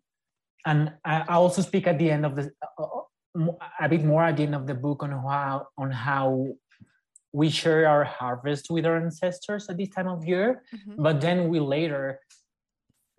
and 0.66 0.94
I 1.06 1.24
also 1.30 1.62
speak 1.62 1.88
at 1.88 1.98
the 1.98 2.12
end 2.12 2.26
of 2.26 2.36
the 2.36 2.52
uh, 2.62 2.84
uh, 2.84 3.52
a 3.80 3.90
bit 3.90 4.04
more 4.04 4.24
at 4.24 4.38
the 4.38 4.44
end 4.44 4.56
of 4.56 4.68
the 4.68 4.74
book 4.74 5.04
on 5.04 5.12
how 5.12 5.68
on 5.78 5.92
how 5.92 6.48
we 7.38 7.50
share 7.50 7.88
our 7.88 8.04
harvest 8.04 8.64
with 8.74 8.86
our 8.86 8.98
ancestors 8.98 9.70
at 9.70 9.78
this 9.78 9.90
time 9.90 10.08
of 10.08 10.26
year, 10.26 10.64
mm-hmm. 10.74 11.02
but 11.06 11.22
then 11.22 11.50
we 11.50 11.60
later 11.60 12.20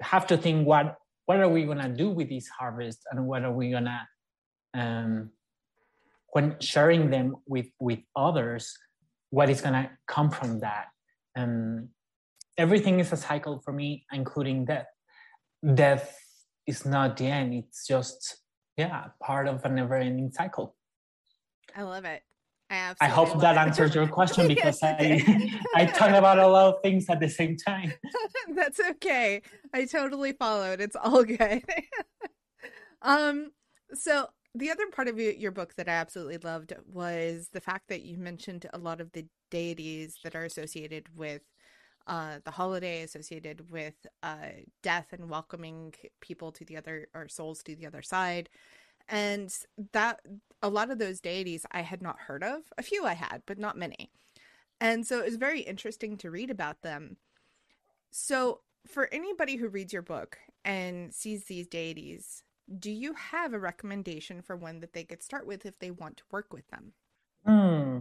have 0.00 0.26
to 0.26 0.36
think 0.36 0.66
what 0.66 0.96
what 1.26 1.38
are 1.40 1.52
we 1.56 1.64
gonna 1.64 1.94
do 2.04 2.08
with 2.10 2.28
this 2.28 2.48
harvest 2.48 3.00
and 3.10 3.26
what 3.30 3.44
are 3.44 3.52
we 3.60 3.70
gonna 3.70 4.00
um, 4.74 5.30
when 6.32 6.56
sharing 6.60 7.10
them 7.10 7.36
with 7.46 7.68
with 7.78 8.00
others, 8.16 8.62
what 9.30 9.48
is 9.50 9.60
gonna 9.60 9.90
come 10.06 10.30
from 10.30 10.60
that? 10.60 10.86
Um, 11.36 11.90
everything 12.56 12.98
is 13.00 13.12
a 13.12 13.16
cycle 13.16 13.60
for 13.64 13.72
me, 13.72 14.04
including 14.12 14.64
death. 14.64 14.90
Death 15.82 16.06
is 16.68 16.84
not 16.84 17.16
the 17.16 17.26
end 17.26 17.54
it's 17.54 17.86
just 17.86 18.36
yeah 18.76 19.06
part 19.22 19.48
of 19.48 19.64
a 19.64 19.68
never 19.68 19.96
ending 19.96 20.30
cycle 20.30 20.76
i 21.74 21.82
love 21.82 22.04
it 22.04 22.22
I, 22.70 22.94
I 23.00 23.08
hope 23.08 23.40
that 23.40 23.56
answers 23.56 23.94
your 23.94 24.06
question 24.06 24.46
because 24.54 24.82
I 24.82 25.22
I 25.74 25.86
talk 25.86 26.10
about 26.10 26.38
a 26.38 26.46
lot 26.46 26.74
of 26.74 26.82
things 26.82 27.08
at 27.08 27.20
the 27.20 27.28
same 27.28 27.56
time. 27.56 27.92
That's 28.54 28.80
okay. 28.90 29.42
I 29.72 29.84
totally 29.86 30.32
followed. 30.32 30.80
It's 30.80 30.96
all 30.96 31.24
good. 31.24 31.62
um 33.02 33.50
so 33.94 34.26
the 34.54 34.70
other 34.70 34.86
part 34.88 35.08
of 35.08 35.20
your 35.20 35.52
book 35.52 35.74
that 35.76 35.88
I 35.88 35.92
absolutely 35.92 36.38
loved 36.38 36.72
was 36.86 37.48
the 37.52 37.60
fact 37.60 37.88
that 37.88 38.02
you 38.02 38.18
mentioned 38.18 38.66
a 38.72 38.78
lot 38.78 39.00
of 39.00 39.12
the 39.12 39.26
deities 39.50 40.18
that 40.24 40.34
are 40.34 40.44
associated 40.44 41.06
with 41.14 41.42
uh, 42.08 42.38
the 42.44 42.50
holiday 42.50 43.02
associated 43.02 43.70
with 43.70 43.94
uh, 44.22 44.48
death 44.82 45.08
and 45.12 45.28
welcoming 45.28 45.92
people 46.20 46.50
to 46.50 46.64
the 46.64 46.76
other 46.76 47.06
or 47.14 47.28
souls 47.28 47.62
to 47.62 47.76
the 47.76 47.86
other 47.86 48.02
side. 48.02 48.48
And 49.08 49.54
that 49.92 50.20
a 50.62 50.68
lot 50.68 50.90
of 50.90 50.98
those 50.98 51.20
deities 51.20 51.64
I 51.70 51.82
had 51.82 52.02
not 52.02 52.18
heard 52.18 52.42
of. 52.42 52.62
A 52.76 52.82
few 52.82 53.04
I 53.04 53.14
had, 53.14 53.42
but 53.46 53.58
not 53.58 53.76
many. 53.78 54.10
And 54.80 55.06
so 55.06 55.20
it 55.20 55.24
was 55.24 55.36
very 55.36 55.60
interesting 55.60 56.16
to 56.18 56.30
read 56.30 56.50
about 56.50 56.82
them. 56.82 57.16
So, 58.10 58.60
for 58.86 59.08
anybody 59.12 59.56
who 59.56 59.68
reads 59.68 59.92
your 59.92 60.02
book 60.02 60.38
and 60.64 61.12
sees 61.12 61.44
these 61.44 61.66
deities, 61.66 62.42
do 62.78 62.90
you 62.90 63.14
have 63.14 63.52
a 63.52 63.58
recommendation 63.58 64.40
for 64.40 64.56
one 64.56 64.80
that 64.80 64.92
they 64.92 65.04
could 65.04 65.22
start 65.22 65.46
with 65.46 65.66
if 65.66 65.78
they 65.78 65.90
want 65.90 66.18
to 66.18 66.22
work 66.30 66.52
with 66.52 66.66
them? 66.68 66.92
Hmm. 67.44 67.98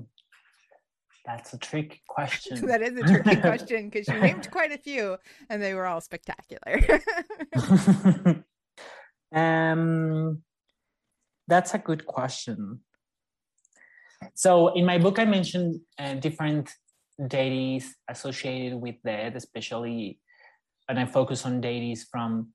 That's 1.25 1.53
a 1.53 1.57
tricky 1.57 2.01
question. 2.07 2.65
that 2.67 2.81
is 2.81 2.97
a 2.97 3.03
tricky 3.03 3.35
question 3.41 3.89
because 3.89 4.07
you 4.07 4.19
named 4.19 4.49
quite 4.49 4.71
a 4.71 4.77
few 4.77 5.17
and 5.49 5.61
they 5.61 5.73
were 5.73 5.85
all 5.85 5.99
spectacular. 5.99 7.01
um, 9.33 10.41
that's 11.48 11.74
a 11.74 11.77
good 11.77 12.06
question. 12.06 12.82
So 14.36 14.74
in 14.74 14.86
my 14.86 14.98
book, 14.98 15.20
I 15.20 15.25
mentioned 15.25 15.82
uh, 16.00 16.16
different 16.16 16.72
deities 17.27 17.96
associated 18.10 18.75
with 18.80 18.96
death, 19.04 19.36
especially, 19.36 20.20
and 20.89 21.00
I 21.00 21.06
focus 21.06 21.46
on 21.46 21.62
deities 21.62 22.08
from 22.12 22.50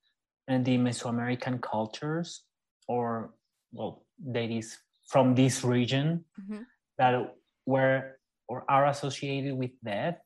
uh, 0.49 0.59
the 0.59 0.77
Mesoamerican 0.79 1.61
cultures 1.61 2.45
or 2.89 3.35
well, 3.73 4.05
deities 4.31 4.79
from 5.09 5.35
this 5.35 5.65
region 5.65 6.25
Mhm. 6.41 6.67
that 6.99 7.35
were 7.67 8.19
or 8.49 8.65
are 8.69 8.87
associated 8.87 9.55
with 9.55 9.71
death. 9.83 10.19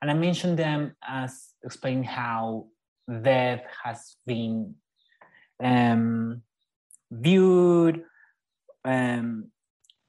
And 0.00 0.10
I 0.10 0.14
mentioned 0.14 0.58
them 0.58 0.96
as 1.02 1.54
explaining 1.64 2.04
how 2.04 2.68
death 3.08 3.64
has 3.82 4.16
been 4.26 4.76
um, 5.62 6.42
viewed 7.20 8.02
um, 8.84 9.50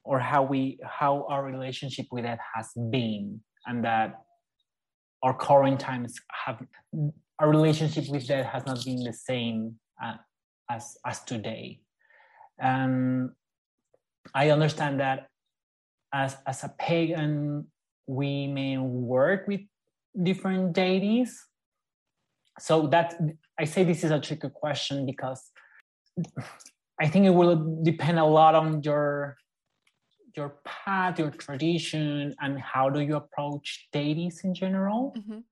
or 0.04 0.18
how 0.18 0.42
we 0.42 0.78
how 0.84 1.26
our 1.28 1.44
relationship 1.44 2.06
with 2.12 2.24
it 2.24 2.38
has 2.54 2.70
been 2.90 3.40
and 3.66 3.84
that 3.84 4.22
our 5.22 5.34
current 5.34 5.80
times 5.80 6.14
have 6.44 6.62
our 7.38 7.50
relationship 7.50 8.04
with 8.08 8.26
that 8.28 8.46
has 8.46 8.64
not 8.66 8.84
been 8.84 9.02
the 9.02 9.12
same 9.12 9.76
uh, 10.02 10.14
as 10.70 10.96
as 11.04 11.22
today. 11.24 11.80
And 12.58 13.30
i 14.34 14.50
understand 14.50 15.00
that 15.00 15.28
as 16.12 16.36
as 16.46 16.64
a 16.64 16.70
pagan 16.78 17.66
we 18.06 18.46
may 18.46 18.78
work 18.78 19.46
with 19.48 19.60
different 20.22 20.72
deities. 20.72 21.38
So 22.58 22.86
that 22.88 23.18
i 23.58 23.64
say 23.64 23.84
this 23.84 24.04
is 24.04 24.10
a 24.10 24.20
tricky 24.20 24.48
question 24.48 25.04
because 25.06 25.50
i 27.00 27.06
think 27.08 27.26
it 27.26 27.30
will 27.30 27.80
depend 27.82 28.18
a 28.18 28.24
lot 28.24 28.54
on 28.54 28.82
your 28.82 29.36
your 30.36 30.56
path 30.64 31.18
your 31.18 31.30
tradition 31.30 32.34
and 32.40 32.58
how 32.60 32.90
do 32.90 33.00
you 33.00 33.16
approach 33.16 33.88
deities 33.92 34.40
in 34.44 34.54
general. 34.54 35.14
Mhm. 35.16 35.42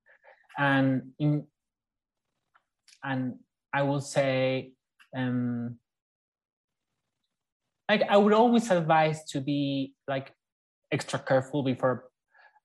and 0.58 1.12
in 1.18 1.46
and 3.02 3.34
i 3.72 3.82
will 3.82 4.00
say 4.00 4.72
um 5.16 5.78
like 7.88 8.02
i 8.08 8.16
would 8.16 8.32
always 8.32 8.70
advise 8.70 9.24
to 9.24 9.40
be 9.40 9.94
like 10.08 10.32
extra 10.92 11.18
careful 11.18 11.62
before 11.62 12.08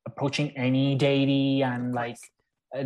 approaching 0.05 0.51
any 0.57 0.95
deity 0.95 1.61
and 1.63 1.93
like 1.93 2.17
uh, 2.77 2.83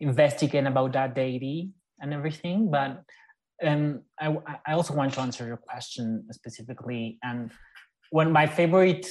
investigate 0.00 0.66
about 0.66 0.92
that 0.92 1.14
deity 1.14 1.70
and 2.00 2.12
everything. 2.12 2.70
But 2.70 3.02
um 3.62 4.02
i 4.18 4.26
i 4.66 4.72
also 4.72 4.94
want 4.94 5.12
to 5.14 5.20
answer 5.20 5.46
your 5.46 5.56
question 5.56 6.24
specifically. 6.32 7.18
And 7.22 7.50
one 8.10 8.32
my 8.32 8.46
favorite 8.46 9.06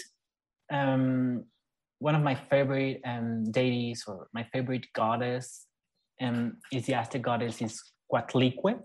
um 0.71 1.45
one 1.99 2.15
of 2.15 2.21
my 2.21 2.35
favorite 2.35 3.01
um 3.05 3.51
deities 3.51 4.03
or 4.07 4.27
my 4.33 4.43
favorite 4.53 4.85
goddess 4.93 5.65
um 6.21 6.57
is 6.71 6.85
the 6.85 6.93
aztec 6.95 7.21
goddess 7.21 7.61
is 7.61 7.81
Coatlicue, 8.11 8.79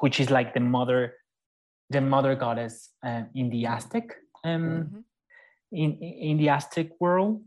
which 0.00 0.20
is 0.20 0.30
like 0.30 0.52
the 0.54 0.60
mother 0.60 1.14
the 1.90 2.00
mother 2.00 2.34
goddess 2.34 2.90
uh, 3.06 3.22
in 3.34 3.48
the 3.50 3.66
aztec 3.66 4.04
um 4.44 4.62
Mhm. 4.62 5.04
in 5.72 5.90
in 6.02 6.36
the 6.38 6.48
aztec 6.50 6.88
world. 7.00 7.42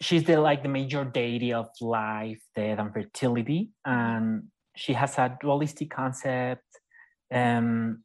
She's 0.00 0.24
the 0.24 0.40
like 0.40 0.62
the 0.62 0.68
major 0.68 1.04
deity 1.04 1.52
of 1.52 1.68
life 1.80 2.40
death 2.56 2.78
and 2.78 2.92
fertility. 2.92 3.70
And 3.84 4.50
she 4.76 4.92
has 4.94 5.18
a 5.18 5.36
dualistic 5.40 5.90
concept 5.90 6.64
um 7.32 8.02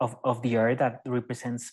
of 0.00 0.16
of 0.24 0.42
the 0.42 0.56
earth 0.56 0.78
that 0.78 1.00
represents 1.06 1.72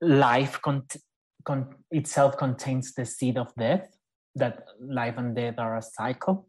life 0.00 0.60
cont- 0.62 0.96
con- 1.44 1.74
itself 1.90 2.36
contains 2.36 2.92
the 2.94 3.04
seed 3.06 3.36
of 3.38 3.54
death 3.56 3.88
that 4.34 4.64
life 4.80 5.14
and 5.16 5.34
death 5.34 5.54
are 5.58 5.76
a 5.76 5.82
cycle 5.82 6.48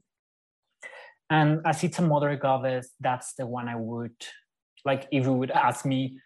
and 1.30 1.62
as 1.66 1.84
it's 1.84 2.00
a 2.00 2.02
mother 2.02 2.36
goddess 2.36 2.90
that's 3.00 3.34
the 3.36 3.46
one 3.46 3.68
i 3.70 3.76
would 3.76 4.16
like 4.86 5.08
if 5.12 5.26
you 5.26 5.34
would 5.34 5.52
ask 5.52 5.86
me 5.86 6.20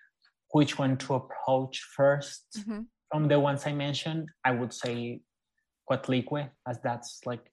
which 0.51 0.77
one 0.77 0.97
to 0.97 1.13
approach 1.15 1.81
1st 1.97 2.43
Mhm. 2.59 2.85
from 3.09 3.27
the 3.27 3.39
ones 3.39 3.65
i 3.65 3.71
mentioned 3.73 4.29
i 4.43 4.51
would 4.51 4.73
say 4.73 5.21
Coatlicue, 5.89 6.49
as 6.67 6.79
that's 6.81 7.19
like 7.25 7.51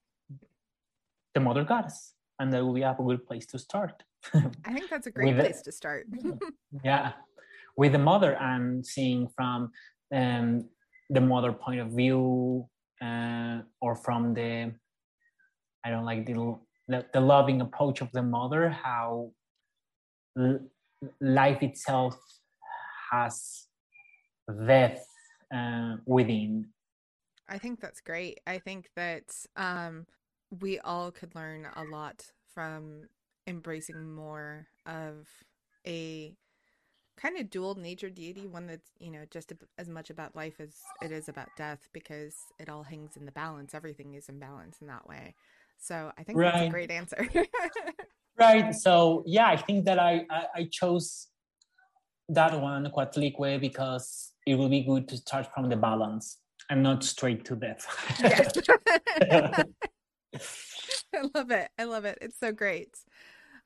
the 1.33 1.39
mother 1.41 1.63
goddess 1.65 2.13
and 2.39 2.53
that 2.53 2.65
would 2.65 2.75
be 2.75 2.81
a 2.81 2.95
good 3.05 3.25
place 3.27 3.45
to 3.45 3.59
start 3.59 4.03
I 4.33 4.73
think 4.73 4.89
that's 4.89 5.07
a 5.07 5.11
great 5.11 5.35
With 5.35 5.39
place 5.39 5.61
to 5.61 5.71
start. 5.71 6.07
yeah 6.83 7.13
with 7.77 7.93
the 7.93 7.99
mother 7.99 8.33
and 8.39 8.85
seeing 8.85 9.27
from 9.35 9.71
um, 10.13 10.67
the 11.09 11.21
mother 11.21 11.53
point 11.53 11.79
of 11.79 11.89
view 11.91 12.67
uh, 13.01 13.59
or 13.81 13.95
from 13.95 14.33
the 14.33 14.73
i 15.85 15.89
don't 15.89 16.05
like 16.05 16.25
the, 16.25 16.57
the 17.13 17.21
loving 17.21 17.61
approach 17.61 18.01
of 18.01 18.11
the 18.11 18.21
mother 18.21 18.69
how 18.69 19.31
l- 20.37 20.59
life 21.21 21.61
itself 21.63 22.17
has 23.11 23.67
death 24.67 25.05
uh, 25.53 25.95
within 26.05 26.65
I 27.51 27.57
think 27.57 27.81
that's 27.81 27.99
great. 27.99 28.39
I 28.45 28.59
think 28.59 28.89
that 28.95 29.23
um, 29.55 30.05
we 30.61 30.79
all 30.79 31.11
could 31.11 31.35
learn 31.35 31.67
a 31.75 31.83
lot 31.83 32.25
from 32.53 33.03
embracing 33.47 34.13
more 34.13 34.67
of 34.85 35.27
a 35.85 36.35
kind 37.17 37.37
of 37.37 37.49
dual 37.49 37.75
nature 37.75 38.09
deity, 38.09 38.47
one 38.47 38.67
that's, 38.67 38.91
you 38.99 39.11
know, 39.11 39.25
just 39.29 39.51
as 39.77 39.89
much 39.89 40.09
about 40.09 40.35
life 40.35 40.59
as 40.59 40.75
it 41.01 41.11
is 41.11 41.29
about 41.29 41.49
death 41.57 41.87
because 41.93 42.35
it 42.59 42.69
all 42.69 42.83
hangs 42.83 43.17
in 43.17 43.25
the 43.25 43.31
balance. 43.31 43.73
Everything 43.73 44.13
is 44.13 44.29
in 44.29 44.39
balance 44.39 44.77
in 44.81 44.87
that 44.87 45.07
way. 45.07 45.35
So 45.77 46.11
I 46.17 46.23
think 46.23 46.39
that's 46.39 46.67
a 46.67 46.69
great 46.69 46.91
answer. 46.91 47.27
right 48.39 48.73
so 48.73 49.23
yeah 49.25 49.47
i 49.47 49.57
think 49.57 49.85
that 49.85 49.99
i 49.99 50.25
i, 50.29 50.45
I 50.55 50.67
chose 50.71 51.27
that 52.29 52.59
one 52.59 52.85
Coatlicue, 52.95 53.59
because 53.59 54.33
it 54.45 54.55
will 54.55 54.69
be 54.69 54.81
good 54.81 55.07
to 55.09 55.17
start 55.17 55.47
from 55.53 55.67
the 55.67 55.75
balance 55.75 56.37
and 56.69 56.83
not 56.83 57.03
straight 57.03 57.43
to 57.45 57.55
death 57.55 57.85
yes. 58.21 58.51
I 61.15 61.29
love 61.33 61.51
it. 61.51 61.69
I 61.77 61.83
love 61.85 62.05
it. 62.05 62.17
It's 62.21 62.39
so 62.39 62.51
great. 62.51 62.97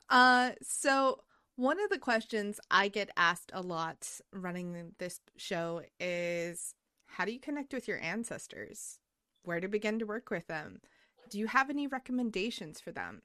Uh, 0.09 0.51
so 0.61 1.19
one 1.55 1.79
of 1.81 1.89
the 1.89 1.99
questions 1.99 2.59
I 2.71 2.87
get 2.87 3.09
asked 3.17 3.51
a 3.53 3.61
lot 3.61 4.07
running 4.31 4.93
this 4.97 5.19
show 5.37 5.81
is 5.99 6.73
how 7.07 7.25
do 7.25 7.31
you 7.31 7.39
connect 7.39 7.73
with 7.73 7.87
your 7.87 7.99
ancestors? 8.01 8.99
Where 9.43 9.59
to 9.59 9.67
begin 9.67 9.99
to 9.99 10.05
work 10.05 10.29
with 10.29 10.47
them? 10.47 10.81
Do 11.29 11.37
you 11.37 11.47
have 11.47 11.69
any 11.69 11.87
recommendations 11.87 12.79
for 12.79 12.91
them? 12.91 13.21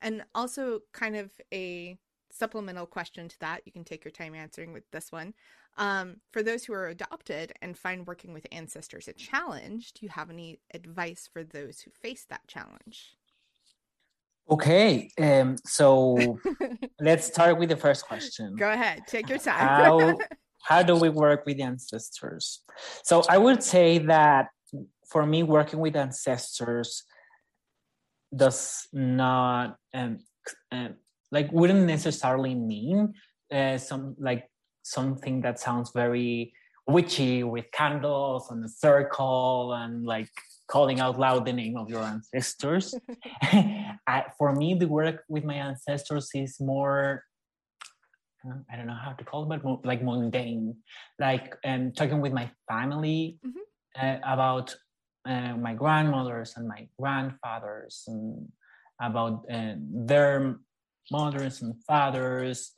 And 0.00 0.24
also 0.34 0.80
kind 0.92 1.16
of 1.16 1.32
a 1.52 1.98
supplemental 2.38 2.86
question 2.86 3.28
to 3.28 3.40
that. 3.40 3.62
You 3.64 3.72
can 3.72 3.84
take 3.84 4.04
your 4.04 4.12
time 4.12 4.34
answering 4.34 4.72
with 4.72 4.90
this 4.90 5.10
one. 5.10 5.34
Um, 5.76 6.16
for 6.32 6.42
those 6.42 6.64
who 6.64 6.72
are 6.72 6.88
adopted 6.88 7.52
and 7.62 7.76
find 7.76 8.06
working 8.06 8.32
with 8.32 8.46
ancestors 8.52 9.08
a 9.08 9.12
challenge, 9.12 9.92
do 9.92 10.06
you 10.06 10.10
have 10.10 10.30
any 10.30 10.60
advice 10.72 11.28
for 11.32 11.44
those 11.44 11.80
who 11.80 11.90
face 11.90 12.24
that 12.28 12.46
challenge? 12.48 13.16
okay 14.48 15.10
um 15.20 15.56
so 15.64 16.38
let's 17.00 17.26
start 17.26 17.58
with 17.58 17.68
the 17.68 17.76
first 17.76 18.06
question 18.06 18.54
Go 18.54 18.70
ahead, 18.70 19.02
take 19.06 19.28
your 19.28 19.38
time. 19.38 19.58
how 19.58 20.16
how 20.62 20.82
do 20.82 20.94
we 20.96 21.08
work 21.08 21.44
with 21.46 21.56
the 21.56 21.64
ancestors 21.64 22.62
so 23.02 23.22
i 23.28 23.36
would 23.38 23.62
say 23.62 23.98
that 23.98 24.46
for 25.10 25.26
me 25.26 25.42
working 25.42 25.80
with 25.80 25.96
ancestors 25.96 27.02
does 28.34 28.86
not 28.92 29.76
um, 29.94 30.18
um 30.70 30.94
like 31.32 31.50
wouldn't 31.52 31.86
necessarily 31.86 32.54
mean 32.54 33.14
uh, 33.52 33.78
some 33.78 34.14
like 34.18 34.48
something 34.82 35.40
that 35.42 35.58
sounds 35.58 35.90
very 35.94 36.52
witchy 36.86 37.42
with 37.42 37.64
candles 37.72 38.50
and 38.50 38.64
a 38.64 38.68
circle 38.68 39.72
and 39.74 40.04
like 40.04 40.30
calling 40.68 41.00
out 41.00 41.18
loud 41.18 41.44
the 41.44 41.52
name 41.52 41.76
of 41.76 41.88
your 41.88 42.02
ancestors 42.02 42.94
I, 43.42 44.24
for 44.38 44.54
me 44.54 44.74
the 44.74 44.86
work 44.88 45.24
with 45.28 45.44
my 45.44 45.54
ancestors 45.54 46.30
is 46.34 46.60
more 46.60 47.24
uh, 48.46 48.58
I 48.70 48.76
don't 48.76 48.86
know 48.86 48.94
how 49.02 49.12
to 49.12 49.24
call 49.24 49.42
it, 49.44 49.48
but 49.48 49.64
mo- 49.64 49.80
like 49.84 50.02
mundane, 50.02 50.76
like 51.18 51.56
um, 51.64 51.92
talking 51.92 52.20
with 52.20 52.32
my 52.32 52.50
family 52.68 53.38
Mhm. 53.44 53.62
uh, 54.00 54.18
about 54.24 54.76
uh, 55.28 55.54
my 55.56 55.74
grandmothers 55.74 56.56
and 56.56 56.68
my 56.68 56.88
grandfathers 57.00 58.04
and 58.06 58.52
about 59.00 59.44
uh, 59.50 59.74
their 60.10 60.56
mothers 61.10 61.62
and 61.62 61.74
fathers, 61.84 62.72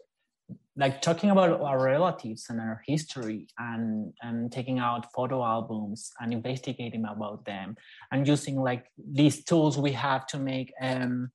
like 0.77 1.03
talking 1.03 1.31
about 1.31 1.61
our 1.61 1.83
relatives 1.83 2.47
and 2.49 2.61
our 2.61 2.83
history 2.87 3.49
and 3.59 4.13
and 4.23 4.53
taking 4.53 4.79
out 4.79 5.13
photo 5.13 5.45
albums 5.45 6.13
and 6.21 6.33
investigating 6.33 7.05
about 7.05 7.45
them 7.45 7.77
and 8.13 8.27
using 8.27 8.57
like 8.57 8.87
these 8.97 9.45
tools 9.45 9.77
we 9.77 9.93
have 9.93 10.27
to 10.27 10.39
make 10.39 10.73
um, 10.81 11.31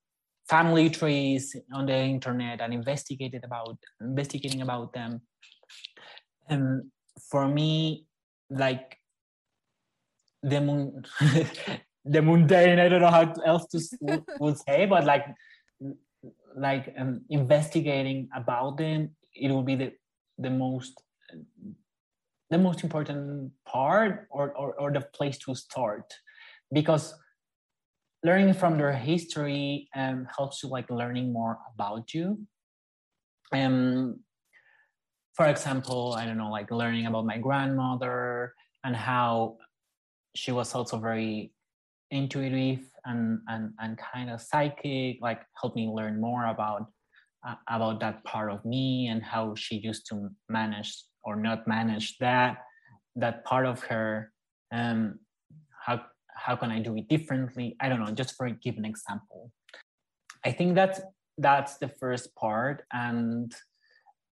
family 0.48 0.88
trees 0.90 1.54
on 1.72 1.86
the 1.86 1.96
internet 1.96 2.60
and 2.60 2.72
investigated 2.72 3.44
about 3.44 3.78
investigating 4.00 4.62
about 4.62 4.92
them. 4.92 5.20
And 6.48 6.90
for 7.30 7.48
me 7.48 8.06
like 8.50 8.98
the 10.42 10.60
moon 10.60 11.04
the 12.04 12.20
mundane 12.20 12.78
i 12.78 12.88
don't 12.88 13.00
know 13.00 13.10
how 13.10 13.32
else 13.46 13.66
to 13.66 14.22
would 14.38 14.58
say 14.58 14.84
but 14.84 15.04
like 15.04 15.24
like 16.56 16.94
um, 16.98 17.22
investigating 17.30 18.28
about 18.34 18.76
them 18.78 19.10
it 19.34 19.50
will 19.50 19.62
be 19.62 19.74
the 19.76 19.92
the 20.38 20.50
most 20.50 21.02
the 22.50 22.58
most 22.58 22.84
important 22.84 23.50
part 23.66 24.28
or, 24.30 24.52
or, 24.52 24.74
or 24.74 24.92
the 24.92 25.00
place 25.00 25.38
to 25.38 25.54
start. 25.54 26.12
Because 26.72 27.14
learning 28.22 28.54
from 28.54 28.76
their 28.78 28.92
history 28.92 29.88
um, 29.96 30.28
helps 30.36 30.62
you 30.62 30.68
like 30.68 30.88
learning 30.90 31.32
more 31.32 31.58
about 31.74 32.12
you. 32.14 32.46
Um, 33.52 34.20
for 35.34 35.46
example 35.46 36.14
i 36.16 36.24
don't 36.24 36.38
know 36.38 36.50
like 36.50 36.70
learning 36.70 37.06
about 37.06 37.26
my 37.26 37.38
grandmother 37.38 38.54
and 38.84 38.96
how 38.96 39.56
she 40.34 40.52
was 40.52 40.74
also 40.74 40.96
very 40.96 41.52
intuitive 42.14 42.80
and 43.04 43.40
and, 43.48 43.72
and 43.80 43.98
kind 43.98 44.30
of 44.30 44.40
psychic 44.40 45.18
like 45.20 45.42
helped 45.60 45.76
me 45.76 45.88
learn 45.88 46.20
more 46.20 46.46
about 46.46 46.86
uh, 47.46 47.56
about 47.68 48.00
that 48.00 48.22
part 48.24 48.50
of 48.50 48.64
me 48.64 49.08
and 49.08 49.22
how 49.22 49.54
she 49.54 49.76
used 49.76 50.06
to 50.08 50.30
manage 50.48 51.04
or 51.24 51.36
not 51.36 51.66
manage 51.66 52.16
that 52.18 52.58
that 53.16 53.44
part 53.44 53.66
of 53.66 53.82
her 53.82 54.32
um 54.72 55.18
how 55.84 56.00
how 56.36 56.56
can 56.56 56.70
i 56.70 56.78
do 56.78 56.96
it 56.96 57.08
differently? 57.08 57.76
I 57.80 57.88
don't 57.88 58.00
know 58.00 58.12
just 58.12 58.34
for 58.36 58.48
give 58.48 58.76
an 58.76 58.84
example. 58.84 59.50
I 60.44 60.52
think 60.52 60.74
that's 60.74 61.00
that's 61.38 61.78
the 61.78 61.88
first 61.88 62.34
part 62.36 62.84
and 62.92 63.52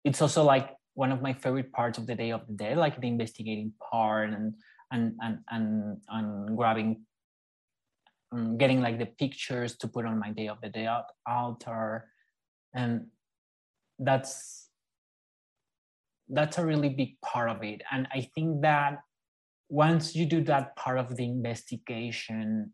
it's 0.05 0.23
also 0.23 0.45
like 0.45 0.71
one 0.95 1.11
of 1.11 1.23
my 1.23 1.33
favorite 1.33 1.73
parts 1.73 1.99
of 1.99 2.07
the 2.07 2.15
day 2.15 2.31
of 2.31 2.47
the 2.47 2.55
day 2.55 2.75
like 2.77 3.01
the 3.01 3.09
investigating 3.09 3.73
part 3.91 4.31
and 4.31 4.55
and 4.93 5.15
and 5.21 5.39
and, 5.51 5.97
and 6.09 6.57
grabbing 6.57 7.05
getting 8.59 8.81
like 8.81 8.99
the 8.99 9.07
pictures 9.07 9.77
to 9.79 9.89
put 9.89 10.07
on 10.07 10.19
my 10.19 10.31
day 10.31 10.49
of 10.49 10.61
the 10.61 10.69
day 10.69 10.89
altar. 11.27 12.09
And 12.75 13.07
that's 13.99 14.69
that's 16.29 16.59
a 16.59 16.65
really 16.65 16.89
big 16.89 17.21
part 17.21 17.51
of 17.51 17.63
it. 17.63 17.83
And 17.93 18.09
i 18.13 18.29
think 18.35 18.63
that 18.63 19.01
once 19.69 20.15
you 20.17 20.27
do 20.27 20.43
that 20.45 20.75
part 20.77 20.99
of 20.99 21.17
the 21.17 21.25
investigation 21.25 22.73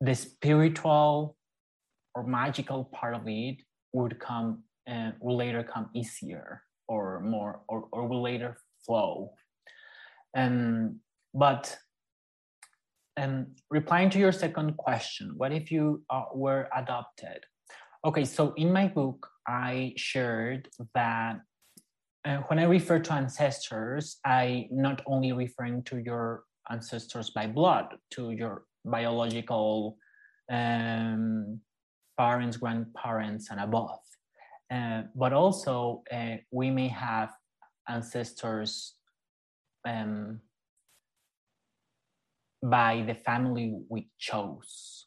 the 0.00 0.14
spiritual 0.14 1.36
or 2.14 2.26
magical 2.26 2.84
part 2.84 3.14
of 3.14 3.22
it 3.26 3.56
would 3.92 4.18
come 4.18 4.62
and 4.86 5.14
uh, 5.14 5.16
will 5.20 5.36
later 5.36 5.62
come 5.62 5.88
easier 5.94 6.62
or 6.88 7.20
more 7.20 7.60
or, 7.68 7.88
or 7.92 8.06
will 8.06 8.22
later 8.22 8.56
flow. 8.84 9.32
Um, 10.36 11.00
but 11.34 11.76
um, 13.16 13.46
replying 13.70 14.10
to 14.10 14.18
your 14.18 14.32
second 14.32 14.76
question 14.76 15.32
what 15.36 15.52
if 15.52 15.70
you 15.70 16.02
uh, 16.10 16.24
were 16.34 16.68
adopted? 16.76 17.44
Okay, 18.04 18.24
so 18.24 18.52
in 18.56 18.72
my 18.72 18.88
book, 18.88 19.26
I 19.48 19.94
shared 19.96 20.68
that 20.94 21.40
uh, 22.24 22.36
when 22.48 22.58
I 22.58 22.64
refer 22.64 22.98
to 22.98 23.12
ancestors, 23.12 24.18
I 24.24 24.68
not 24.70 25.02
only 25.06 25.32
referring 25.32 25.82
to 25.84 25.98
your 25.98 26.44
ancestors 26.70 27.30
by 27.30 27.46
blood, 27.46 27.94
to 28.12 28.32
your 28.32 28.64
biological 28.84 29.96
um, 30.50 31.60
parents, 32.18 32.56
grandparents, 32.56 33.50
and 33.50 33.60
above, 33.60 34.00
uh, 34.72 35.02
but 35.14 35.32
also 35.32 36.02
uh, 36.12 36.36
we 36.50 36.70
may 36.70 36.88
have 36.88 37.30
ancestors 37.88 38.94
um, 39.86 40.40
by 42.70 43.04
the 43.06 43.14
family 43.14 43.74
we 43.88 44.08
chose. 44.18 45.06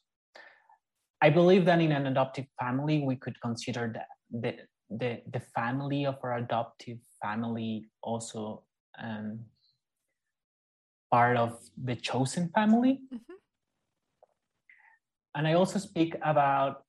I 1.22 1.30
believe 1.30 1.66
that 1.66 1.82
in 1.82 1.92
an 1.92 2.08
adoptive 2.08 2.46
family, 2.60 3.04
we 3.06 3.16
could 3.16 3.40
consider 3.42 3.92
that 3.94 4.08
the 4.32 4.54
the, 4.90 5.22
the 5.32 5.40
family 5.40 6.06
of 6.06 6.18
our 6.24 6.38
adoptive 6.38 6.98
family 7.22 7.86
also 8.02 8.64
um, 9.02 9.40
part 11.12 11.38
of 11.38 11.60
the 11.84 11.96
chosen 11.96 12.50
family. 12.50 13.02
Mm-hmm. 13.14 13.34
And 15.36 15.48
I 15.48 15.54
also 15.54 15.80
speak 15.80 16.16
about 16.24 16.84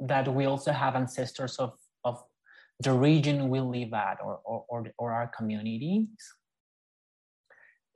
that 0.00 0.32
we 0.32 0.46
also 0.46 0.72
have 0.72 0.96
ancestors 0.96 1.56
of, 1.58 1.72
of 2.04 2.22
the 2.80 2.92
region 2.92 3.48
we 3.48 3.60
live 3.60 3.92
at 3.92 4.18
or, 4.24 4.40
or, 4.44 4.64
or, 4.68 4.86
or 4.98 5.12
our 5.12 5.28
communities. 5.28 6.08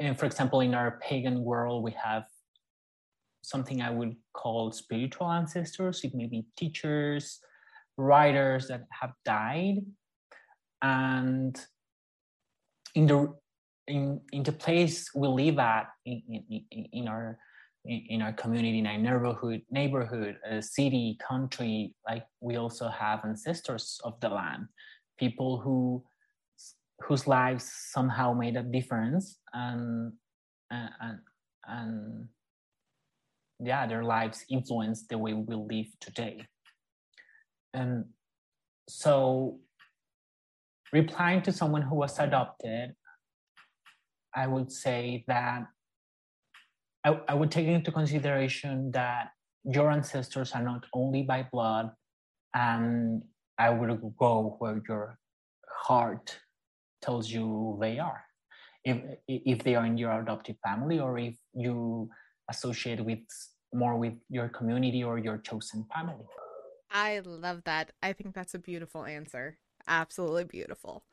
And 0.00 0.18
for 0.18 0.26
example, 0.26 0.60
in 0.60 0.74
our 0.74 0.98
pagan 1.00 1.44
world, 1.44 1.82
we 1.84 1.92
have 1.92 2.24
something 3.42 3.80
I 3.80 3.90
would 3.90 4.16
call 4.32 4.72
spiritual 4.72 5.30
ancestors. 5.30 6.02
It 6.02 6.14
may 6.14 6.26
be 6.26 6.46
teachers, 6.56 7.40
writers 7.96 8.68
that 8.68 8.86
have 8.90 9.12
died, 9.24 9.84
and 10.82 11.58
in 12.94 13.06
the 13.06 13.34
in 13.86 14.20
in 14.32 14.42
the 14.42 14.52
place 14.52 15.10
we 15.14 15.28
live 15.28 15.58
at 15.58 15.88
in 16.04 16.22
in, 16.70 16.84
in 16.92 17.08
our 17.08 17.38
in 17.84 18.22
our 18.22 18.32
community, 18.32 18.78
in 18.78 18.86
our 18.86 18.96
neighborhood, 18.96 19.60
neighborhood, 19.70 20.38
uh, 20.50 20.60
city, 20.60 21.18
country, 21.20 21.94
like 22.08 22.24
we 22.40 22.56
also 22.56 22.88
have 22.88 23.24
ancestors 23.24 24.00
of 24.04 24.18
the 24.20 24.28
land, 24.28 24.66
people 25.18 25.60
who 25.60 26.02
whose 27.02 27.26
lives 27.26 27.70
somehow 27.92 28.32
made 28.32 28.56
a 28.56 28.62
difference 28.62 29.38
and 29.52 30.12
and 30.70 31.18
and 31.66 32.28
yeah 33.60 33.86
their 33.86 34.04
lives 34.04 34.44
influence 34.50 35.06
the 35.06 35.18
way 35.18 35.32
we 35.32 35.54
live 35.54 35.86
today. 36.00 36.46
And 37.72 38.06
so 38.88 39.58
replying 40.94 41.42
to 41.42 41.52
someone 41.52 41.82
who 41.82 41.96
was 41.96 42.18
adopted 42.18 42.94
i 44.34 44.46
would 44.46 44.70
say 44.70 45.24
that 45.26 45.66
I, 47.04 47.20
I 47.28 47.34
would 47.34 47.50
take 47.50 47.66
into 47.66 47.92
consideration 47.92 48.92
that 48.92 49.30
your 49.64 49.90
ancestors 49.90 50.52
are 50.52 50.62
not 50.62 50.84
only 50.94 51.22
by 51.22 51.48
blood 51.52 51.90
and 52.54 53.22
i 53.58 53.70
would 53.70 53.90
go 54.18 54.56
where 54.58 54.80
your 54.88 55.18
heart 55.86 56.38
tells 57.04 57.30
you 57.30 57.76
they 57.80 57.98
are 57.98 58.20
if 58.84 58.98
if 59.28 59.58
they 59.64 59.74
are 59.74 59.86
in 59.86 59.96
your 59.96 60.12
adoptive 60.20 60.56
family 60.64 60.98
or 60.98 61.18
if 61.18 61.36
you 61.54 62.08
associate 62.50 63.02
with 63.04 63.24
more 63.72 63.96
with 63.96 64.14
your 64.28 64.48
community 64.48 65.02
or 65.02 65.18
your 65.18 65.38
chosen 65.38 65.84
family. 65.94 66.24
I 66.90 67.20
love 67.24 67.62
that. 67.64 67.92
I 68.02 68.12
think 68.12 68.34
that's 68.34 68.54
a 68.54 68.58
beautiful 68.58 69.04
answer. 69.04 69.58
Absolutely 69.88 70.44
beautiful. 70.44 71.04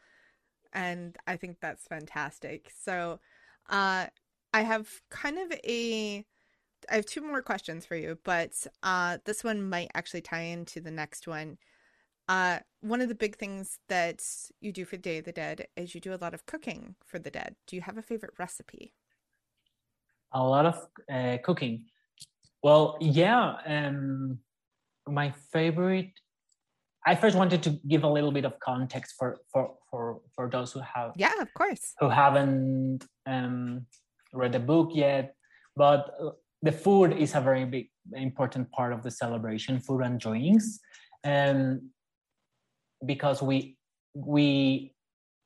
And 0.74 1.18
I 1.26 1.38
think 1.38 1.58
that's 1.60 1.88
fantastic. 1.88 2.72
So, 2.78 3.20
uh, 3.70 4.06
I 4.54 4.62
have 4.62 4.88
kind 5.10 5.38
of 5.40 5.52
a 5.66 6.26
I 6.90 6.96
have 6.96 7.06
two 7.06 7.22
more 7.22 7.42
questions 7.42 7.86
for 7.86 7.96
you, 7.96 8.18
but 8.24 8.52
uh, 8.84 9.20
this 9.26 9.44
one 9.44 9.70
might 9.70 9.92
actually 9.94 10.22
tie 10.22 10.42
into 10.42 10.82
the 10.82 10.92
next 10.92 11.28
one. 11.28 11.58
Uh, 12.32 12.60
one 12.80 13.02
of 13.02 13.10
the 13.10 13.16
big 13.16 13.36
things 13.36 13.78
that 13.90 14.24
you 14.62 14.72
do 14.72 14.86
for 14.86 14.96
Day 14.96 15.18
of 15.18 15.26
the 15.26 15.34
Dead 15.34 15.68
is 15.76 15.94
you 15.94 16.00
do 16.00 16.14
a 16.14 16.22
lot 16.22 16.34
of 16.34 16.46
cooking 16.46 16.96
for 17.06 17.20
the 17.20 17.30
dead. 17.30 17.58
Do 17.68 17.76
you 17.76 17.82
have 17.82 17.98
a 17.98 18.02
favorite 18.02 18.32
recipe? 18.40 18.94
A 20.32 20.42
lot 20.42 20.66
of 20.66 20.88
uh, 21.12 21.40
cooking. 21.44 21.88
Well, 22.64 22.98
yeah. 23.02 23.58
Um, 23.68 24.40
my 25.10 25.34
favorite. 25.52 26.14
I 27.06 27.16
first 27.16 27.36
wanted 27.36 27.64
to 27.64 27.72
give 27.86 28.06
a 28.06 28.08
little 28.08 28.32
bit 28.32 28.46
of 28.46 28.58
context 28.62 29.16
for 29.20 29.40
for 29.52 29.76
for 29.90 30.22
for 30.34 30.50
those 30.50 30.72
who 30.72 30.80
have. 30.80 31.12
Yeah, 31.18 31.34
of 31.42 31.54
course. 31.54 31.96
Who 32.00 32.08
haven't 32.08 33.04
um, 33.26 33.86
read 34.34 34.54
the 34.54 34.60
book 34.60 34.92
yet, 34.94 35.36
but 35.76 36.16
the 36.62 36.72
food 36.72 37.12
is 37.12 37.36
a 37.36 37.42
very 37.42 37.66
big 37.66 37.90
important 38.14 38.72
part 38.72 38.94
of 38.94 39.04
the 39.04 39.12
celebration. 39.12 39.82
Food 39.82 40.04
and 40.04 40.18
drinks, 40.18 40.80
and 41.26 41.82
because 43.06 43.42
we 43.42 43.78
we 44.14 44.94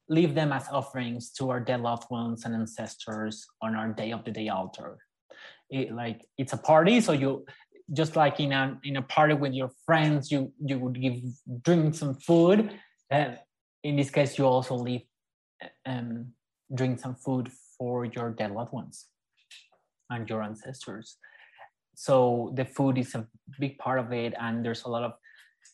leave 0.10 0.36
them 0.36 0.52
as 0.52 0.68
offerings 0.70 1.32
to 1.32 1.50
our 1.50 1.60
dead 1.60 1.82
loved 1.82 2.10
ones 2.12 2.46
and 2.46 2.54
ancestors 2.54 3.46
on 3.62 3.76
our 3.76 3.90
day 3.90 4.12
of 4.12 4.24
the 4.24 4.32
day 4.32 4.50
altar. 4.50 4.98
It, 5.70 5.92
like 5.92 6.22
it's 6.38 6.54
a 6.54 6.58
party 6.58 7.02
so 7.02 7.12
you 7.12 7.46
just 7.92 8.16
like 8.16 8.40
in 8.40 8.52
a 8.52 8.80
in 8.84 8.98
a 8.98 9.02
party 9.02 9.34
with 9.34 9.54
your 9.54 9.72
friends 9.86 10.32
you 10.32 10.54
you 10.64 10.78
would 10.80 11.02
give 11.02 11.16
drink 11.64 11.96
some 11.96 12.16
food. 12.16 12.72
And 13.10 13.40
in 13.84 13.96
this 13.96 14.10
case 14.10 14.38
you 14.38 14.46
also 14.46 14.76
leave 14.76 15.02
um 15.86 16.28
drink 16.74 17.00
some 17.00 17.16
food 17.16 17.52
for 17.78 18.06
your 18.06 18.30
dead 18.32 18.52
loved 18.52 18.74
ones 18.74 19.06
and 20.10 20.30
your 20.30 20.44
ancestors. 20.44 21.18
So 21.96 22.52
the 22.56 22.66
food 22.66 22.98
is 22.98 23.16
a 23.16 23.28
big 23.60 23.78
part 23.78 24.00
of 24.00 24.12
it 24.12 24.34
and 24.40 24.64
there's 24.64 24.84
a 24.84 24.90
lot 24.90 25.04
of 25.04 25.14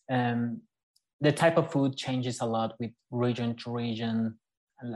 um 0.10 0.62
the 1.22 1.32
type 1.32 1.58
of 1.58 1.72
food 1.72 1.96
changes 1.96 2.42
a 2.42 2.46
lot 2.46 2.76
with 2.80 2.92
region 3.12 3.56
to 3.56 3.72
region 3.72 4.38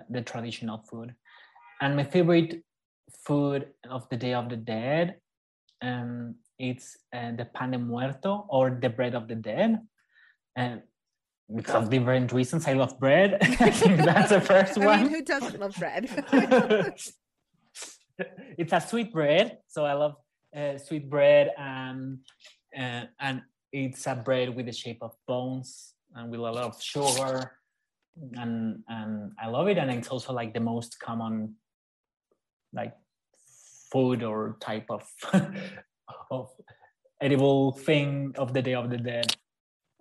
the 0.09 0.21
traditional 0.21 0.83
food 0.89 1.13
and 1.81 1.95
my 1.95 2.03
favorite 2.03 2.63
food 3.25 3.67
of 3.89 4.07
the 4.09 4.17
Day 4.17 4.33
of 4.33 4.49
the 4.49 4.57
Dead. 4.57 5.17
Um, 5.81 6.35
it's 6.57 6.97
uh, 7.13 7.31
the 7.37 7.45
pan 7.45 7.71
de 7.71 7.77
muerto 7.77 8.45
or 8.49 8.79
the 8.81 8.89
bread 8.89 9.13
of 9.13 9.27
the 9.27 9.35
dead. 9.35 9.79
And 10.55 10.81
because 11.53 11.83
of 11.83 11.89
different 11.89 12.31
reasons. 12.31 12.67
I 12.67 12.73
love 12.73 12.99
bread. 12.99 13.37
I 13.41 13.69
think 13.69 13.97
that's 13.97 14.29
the 14.29 14.41
first 14.41 14.77
I 14.81 14.85
one. 14.85 15.03
mean, 15.03 15.11
who 15.11 15.21
doesn't 15.21 15.59
love 15.59 15.75
bread? 15.77 16.09
it's 18.57 18.73
a 18.73 18.81
sweet 18.81 19.13
bread, 19.13 19.59
so 19.67 19.85
I 19.85 19.93
love 19.93 20.15
uh, 20.55 20.77
sweet 20.79 21.09
bread, 21.09 21.51
and 21.57 22.19
uh, 22.75 23.03
and 23.19 23.43
it's 23.71 24.07
a 24.07 24.15
bread 24.15 24.55
with 24.55 24.65
the 24.65 24.71
shape 24.71 24.99
of 25.01 25.11
bones 25.27 25.94
and 26.15 26.31
with 26.31 26.39
a 26.39 26.43
lot 26.43 26.57
of 26.57 26.81
sugar, 26.81 27.51
and 28.33 28.83
and 28.87 29.31
I 29.41 29.47
love 29.47 29.67
it. 29.67 29.77
And 29.77 29.91
it's 29.91 30.07
also 30.07 30.33
like 30.33 30.53
the 30.53 30.59
most 30.59 30.99
common, 30.99 31.55
like 32.73 32.93
food 33.91 34.23
or 34.23 34.57
type 34.59 34.85
of 34.89 35.03
of 36.31 36.49
edible 37.21 37.73
thing 37.73 38.33
of 38.37 38.53
the 38.53 38.61
Day 38.61 38.73
of 38.73 38.89
the 38.89 38.97
Dead 38.97 39.35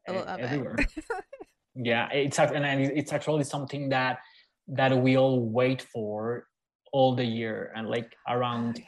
uh, 0.08 0.12
it. 0.12 0.40
everywhere. 0.40 0.76
yeah, 1.74 2.08
it's 2.12 2.38
and 2.38 2.64
it's 2.80 3.12
actually 3.12 3.44
something 3.44 3.88
that 3.90 4.18
that 4.68 4.96
we 4.96 5.16
all 5.16 5.40
wait 5.40 5.82
for 5.82 6.46
all 6.92 7.14
the 7.14 7.24
year 7.24 7.72
and 7.74 7.88
like 7.88 8.14
around 8.28 8.82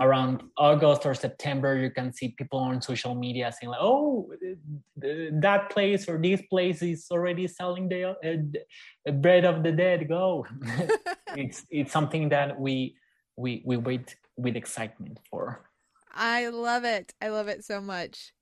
around 0.00 0.42
August 0.56 1.06
or 1.06 1.14
September, 1.14 1.76
you 1.76 1.90
can 1.90 2.12
see 2.12 2.28
people 2.36 2.58
on 2.58 2.82
social 2.82 3.14
media 3.14 3.52
saying 3.52 3.70
like, 3.70 3.80
"Oh, 3.80 4.32
that 4.96 5.70
place 5.70 6.08
or 6.08 6.18
this 6.20 6.42
place 6.50 6.82
is 6.82 7.06
already 7.10 7.46
selling 7.46 7.88
the 7.88 8.16
uh, 9.06 9.12
bread 9.12 9.44
of 9.44 9.62
the 9.62 9.72
dead." 9.72 10.08
Go! 10.08 10.46
it's 11.34 11.64
it's 11.70 11.92
something 11.92 12.28
that 12.30 12.58
we 12.58 12.96
we 13.36 13.62
we 13.64 13.76
wait 13.76 14.16
with 14.36 14.56
excitement 14.56 15.18
for. 15.30 15.70
I 16.12 16.48
love 16.48 16.84
it. 16.84 17.14
I 17.20 17.28
love 17.28 17.48
it 17.48 17.64
so 17.64 17.80
much. 17.80 18.32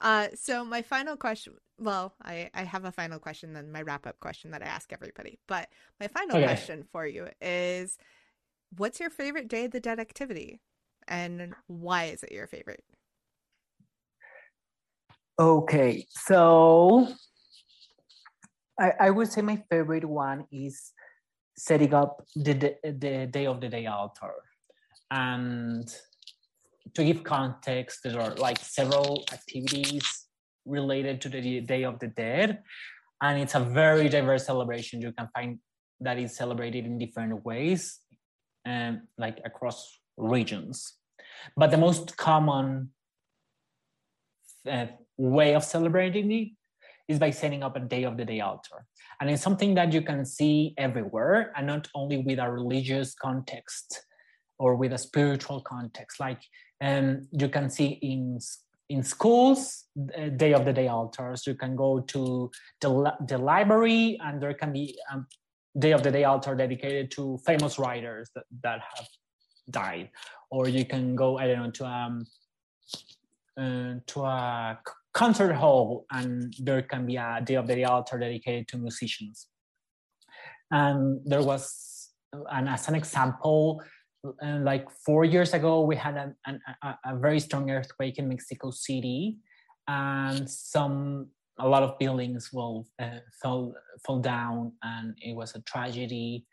Uh, 0.00 0.28
so 0.34 0.64
my 0.64 0.82
final 0.82 1.16
question, 1.16 1.54
well, 1.78 2.14
I, 2.22 2.50
I 2.54 2.64
have 2.64 2.84
a 2.84 2.92
final 2.92 3.18
question, 3.18 3.54
then 3.54 3.72
my 3.72 3.82
wrap 3.82 4.06
up 4.06 4.20
question 4.20 4.50
that 4.50 4.62
I 4.62 4.66
ask 4.66 4.92
everybody. 4.92 5.38
But 5.46 5.68
my 5.98 6.08
final 6.08 6.36
Okay. 6.36 6.44
question 6.44 6.84
for 6.92 7.06
you 7.06 7.28
is 7.40 7.96
what's 8.76 9.00
your 9.00 9.10
favorite 9.10 9.48
Day 9.48 9.66
of 9.66 9.72
the 9.72 9.80
Dead 9.80 10.00
activity? 10.00 10.60
And 11.08 11.54
why 11.66 12.04
is 12.04 12.22
it 12.22 12.32
your 12.32 12.46
favorite? 12.46 12.84
Okay, 15.38 16.06
so 16.08 17.08
I, 18.80 18.92
I 19.00 19.10
would 19.10 19.30
say 19.30 19.42
my 19.42 19.62
favorite 19.70 20.04
one 20.04 20.46
is 20.50 20.92
setting 21.56 21.94
up 21.94 22.22
the, 22.34 22.52
the, 22.54 22.76
the 22.92 23.26
day 23.26 23.46
of 23.46 23.60
the 23.60 23.68
day 23.68 23.86
altar. 23.86 24.32
And 25.10 25.88
to 26.94 27.04
give 27.04 27.22
context, 27.22 28.00
there 28.04 28.20
are 28.20 28.34
like 28.34 28.58
several 28.58 29.24
activities 29.32 30.26
related 30.64 31.20
to 31.22 31.28
the 31.28 31.60
Day 31.60 31.84
of 31.84 31.98
the 31.98 32.08
Dead. 32.08 32.62
And 33.22 33.40
it's 33.40 33.54
a 33.54 33.60
very 33.60 34.08
diverse 34.08 34.46
celebration. 34.46 35.00
You 35.00 35.12
can 35.12 35.28
find 35.34 35.58
that 36.00 36.18
is 36.18 36.36
celebrated 36.36 36.84
in 36.84 36.98
different 36.98 37.44
ways, 37.44 38.00
um, 38.66 39.02
like 39.16 39.40
across 39.44 39.98
regions. 40.16 40.94
But 41.56 41.70
the 41.70 41.78
most 41.78 42.16
common 42.16 42.90
uh, 44.68 44.86
way 45.16 45.54
of 45.54 45.64
celebrating 45.64 46.30
it 46.32 46.48
is 47.08 47.18
by 47.18 47.30
setting 47.30 47.62
up 47.62 47.76
a 47.76 47.80
day 47.80 48.02
of 48.02 48.16
the 48.16 48.24
day 48.24 48.40
altar. 48.40 48.84
And 49.20 49.30
it's 49.30 49.42
something 49.42 49.74
that 49.74 49.92
you 49.92 50.02
can 50.02 50.24
see 50.24 50.74
everywhere 50.76 51.52
and 51.56 51.66
not 51.66 51.88
only 51.94 52.18
with 52.18 52.38
a 52.38 52.50
religious 52.50 53.14
context 53.14 54.04
or 54.58 54.74
with 54.74 54.92
a 54.92 54.98
spiritual 54.98 55.60
context. 55.60 56.18
Like 56.18 56.42
um, 56.80 57.28
you 57.30 57.48
can 57.48 57.70
see 57.70 57.98
in 58.02 58.40
in 58.88 59.02
schools 59.02 59.84
uh, 60.16 60.28
day 60.28 60.52
of 60.52 60.64
the 60.64 60.72
day 60.72 60.88
altars. 60.88 61.46
You 61.46 61.54
can 61.54 61.74
go 61.74 62.00
to 62.00 62.50
the, 62.80 63.14
the 63.26 63.38
library 63.38 64.18
and 64.22 64.40
there 64.40 64.54
can 64.54 64.72
be 64.72 64.96
a 65.12 65.18
day 65.78 65.92
of 65.92 66.02
the 66.02 66.10
day 66.10 66.24
altar 66.24 66.54
dedicated 66.54 67.10
to 67.12 67.38
famous 67.44 67.78
writers 67.78 68.30
that, 68.34 68.44
that 68.62 68.80
have 68.80 69.08
died. 69.70 70.10
Or 70.50 70.68
you 70.68 70.84
can 70.84 71.16
go 71.16 71.38
i 71.38 71.46
don't 71.46 71.62
know 71.62 71.70
to 71.70 71.86
um 71.86 72.26
uh, 73.58 73.94
to 74.06 74.22
a 74.22 74.78
concert 75.12 75.54
hall 75.54 76.04
and 76.10 76.54
there 76.58 76.82
can 76.82 77.06
be 77.06 77.16
a 77.16 77.40
day 77.42 77.54
of 77.54 77.66
the 77.66 77.74
day 77.74 77.84
altar 77.84 78.18
dedicated 78.18 78.68
to 78.68 78.76
musicians. 78.76 79.46
And 80.70 81.20
there 81.24 81.42
was 81.42 82.10
and 82.50 82.68
as 82.68 82.88
an 82.88 82.94
example 82.94 83.82
uh, 84.42 84.58
like 84.60 84.90
four 84.90 85.24
years 85.24 85.54
ago 85.54 85.82
we 85.82 85.96
had 85.96 86.16
an, 86.46 86.60
a, 86.82 86.94
a 87.06 87.16
very 87.16 87.40
strong 87.40 87.70
earthquake 87.70 88.18
in 88.18 88.28
mexico 88.28 88.70
city 88.70 89.38
and 89.88 90.50
some 90.50 91.28
a 91.58 91.68
lot 91.68 91.82
of 91.82 91.98
buildings 91.98 92.50
will 92.52 92.86
uh, 92.98 93.20
fell 93.40 93.74
down 94.20 94.72
and 94.82 95.16
it 95.20 95.34
was 95.34 95.54
a 95.54 95.62
tragedy. 95.62 96.46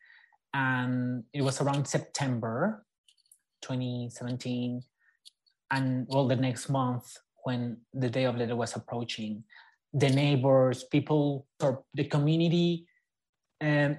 And 0.53 1.23
it 1.33 1.41
was 1.41 1.61
around 1.61 1.87
september 1.87 2.85
2017 3.63 4.83
and 5.71 6.05
well 6.09 6.27
the 6.27 6.35
next 6.35 6.69
month 6.69 7.17
when 7.43 7.77
the 7.93 8.09
day 8.09 8.25
of 8.25 8.37
the 8.37 8.45
dead 8.45 8.55
was 8.55 8.75
approaching 8.75 9.43
the 9.93 10.09
neighbors 10.09 10.83
people 10.83 11.47
or 11.59 11.83
the 11.95 12.03
community 12.03 12.85
um, 13.61 13.97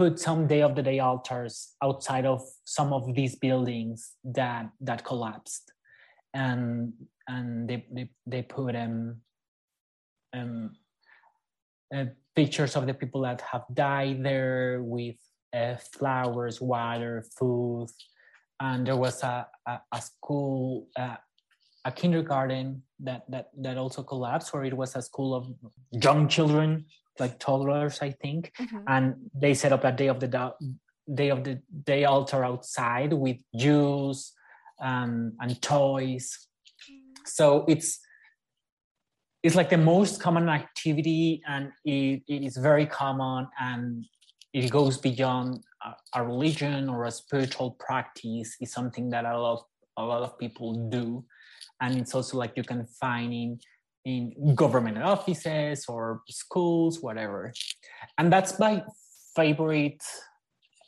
put 0.00 0.18
some 0.18 0.46
day 0.46 0.62
of 0.62 0.74
the 0.74 0.82
day 0.82 0.98
altars 0.98 1.74
outside 1.82 2.24
of 2.24 2.40
some 2.64 2.92
of 2.92 3.14
these 3.14 3.36
buildings 3.36 4.12
that 4.24 4.70
that 4.80 5.04
collapsed. 5.04 5.72
And 6.32 6.94
and 7.28 7.68
they 7.68 7.84
they, 7.92 8.10
they 8.26 8.42
put 8.42 8.74
um, 8.76 9.16
um 10.32 10.76
uh, 11.94 12.04
pictures 12.36 12.76
of 12.76 12.86
the 12.86 12.94
people 12.94 13.22
that 13.22 13.40
have 13.40 13.64
died 13.74 14.22
there 14.22 14.80
with 14.82 15.16
uh, 15.52 15.74
flowers 15.76 16.60
water 16.60 17.24
food. 17.36 17.88
And 18.60 18.86
there 18.86 18.96
was 18.96 19.22
a, 19.24 19.46
a, 19.66 19.80
a 19.90 20.00
school 20.00 20.86
uh, 20.96 21.16
a 21.84 21.90
kindergarten 21.90 22.82
that, 23.00 23.22
that 23.30 23.48
that 23.58 23.78
also 23.78 24.02
collapsed 24.02 24.52
where 24.52 24.64
it 24.64 24.76
was 24.76 24.94
a 24.96 25.02
school 25.02 25.34
of 25.34 25.46
young 25.90 26.28
children 26.28 26.84
like 27.18 27.38
toddlers 27.38 28.00
i 28.02 28.10
think. 28.10 28.52
Mhm. 28.60 28.84
and 28.86 29.14
they 29.34 29.54
set 29.54 29.72
up 29.72 29.84
a 29.84 29.92
day 29.92 30.08
of 30.08 30.20
the 30.20 30.28
da- 30.28 30.58
day 31.14 31.30
of 31.30 31.42
the 31.42 31.60
day 31.84 32.04
altar 32.04 32.44
outside 32.44 33.12
with 33.14 33.38
juice 33.56 34.32
um, 34.80 35.32
and 35.40 35.60
toys. 35.62 36.48
So 37.24 37.64
it's 37.66 37.98
it's 39.42 39.54
like 39.54 39.70
the 39.70 39.78
most 39.78 40.20
common 40.20 40.48
activity 40.48 41.42
and 41.48 41.72
it, 41.84 42.22
it 42.28 42.42
is 42.42 42.56
very 42.56 42.86
common 42.86 43.48
and 43.58 44.04
it 44.52 44.70
goes 44.70 44.98
beyond 44.98 45.62
a, 45.84 46.20
a 46.20 46.24
religion 46.24 46.88
or 46.88 47.04
a 47.04 47.10
spiritual 47.10 47.76
practice. 47.78 48.56
Is 48.60 48.72
something 48.72 49.10
that 49.10 49.24
a 49.24 49.38
lot 49.38 49.64
a 49.96 50.04
lot 50.04 50.22
of 50.22 50.38
people 50.38 50.88
do. 50.90 51.24
And 51.80 51.98
it's 51.98 52.14
also 52.14 52.36
like 52.36 52.52
you 52.56 52.64
can 52.64 52.86
find 52.86 53.32
in 53.32 53.60
in 54.04 54.54
government 54.54 54.98
offices 54.98 55.84
or 55.88 56.22
schools 56.28 57.00
whatever. 57.00 57.52
And 58.18 58.32
that's 58.32 58.58
my 58.58 58.82
favorite 59.36 60.02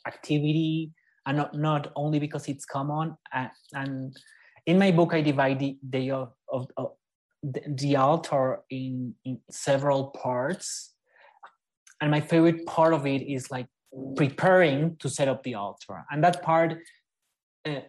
activity. 0.07 0.91
And 1.25 1.37
not, 1.37 1.55
not 1.55 1.91
only 1.95 2.19
because 2.19 2.49
it's 2.49 2.65
common 2.65 3.15
and, 3.31 3.49
and 3.71 4.17
in 4.65 4.77
my 4.77 4.91
book 4.91 5.13
i 5.13 5.21
divide 5.21 5.59
the 5.59 5.77
day 5.89 6.09
of, 6.09 6.33
of, 6.51 6.67
of 6.75 6.91
the, 7.43 7.61
the 7.67 7.95
altar 7.97 8.61
in, 8.69 9.13
in 9.25 9.39
several 9.51 10.07
parts. 10.07 10.93
And 12.01 12.09
my 12.09 12.21
favorite 12.21 12.65
part 12.65 12.93
of 12.93 13.05
it 13.05 13.21
is 13.21 13.51
like 13.51 13.67
preparing 14.15 14.95
to 14.97 15.09
set 15.09 15.27
up 15.27 15.43
the 15.43 15.55
altar. 15.55 16.03
And 16.09 16.23
that 16.23 16.41
part 16.41 16.79
uh, 17.65 17.81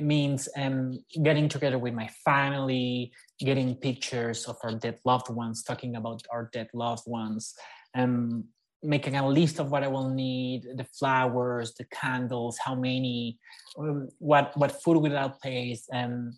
means 0.00 0.48
um, 0.56 0.98
getting 1.22 1.48
together 1.48 1.78
with 1.78 1.94
my 1.94 2.08
family 2.24 3.12
getting 3.38 3.74
pictures 3.76 4.44
of 4.46 4.56
our 4.64 4.74
dead 4.74 4.98
loved 5.04 5.28
ones 5.30 5.62
talking 5.62 5.96
about 5.96 6.22
our 6.30 6.50
dead 6.52 6.68
loved 6.74 7.04
ones 7.06 7.54
um, 7.94 8.44
making 8.82 9.16
a 9.16 9.28
list 9.28 9.58
of 9.60 9.70
what 9.70 9.84
i 9.84 9.88
will 9.88 10.08
need 10.08 10.66
the 10.76 10.86
flowers 10.98 11.74
the 11.74 11.84
candles 11.84 12.58
how 12.58 12.74
many 12.74 13.38
um, 13.78 14.08
what 14.18 14.56
what 14.56 14.82
food 14.82 14.98
will 14.98 15.16
i 15.16 15.30
place 15.42 15.86
and 15.92 16.34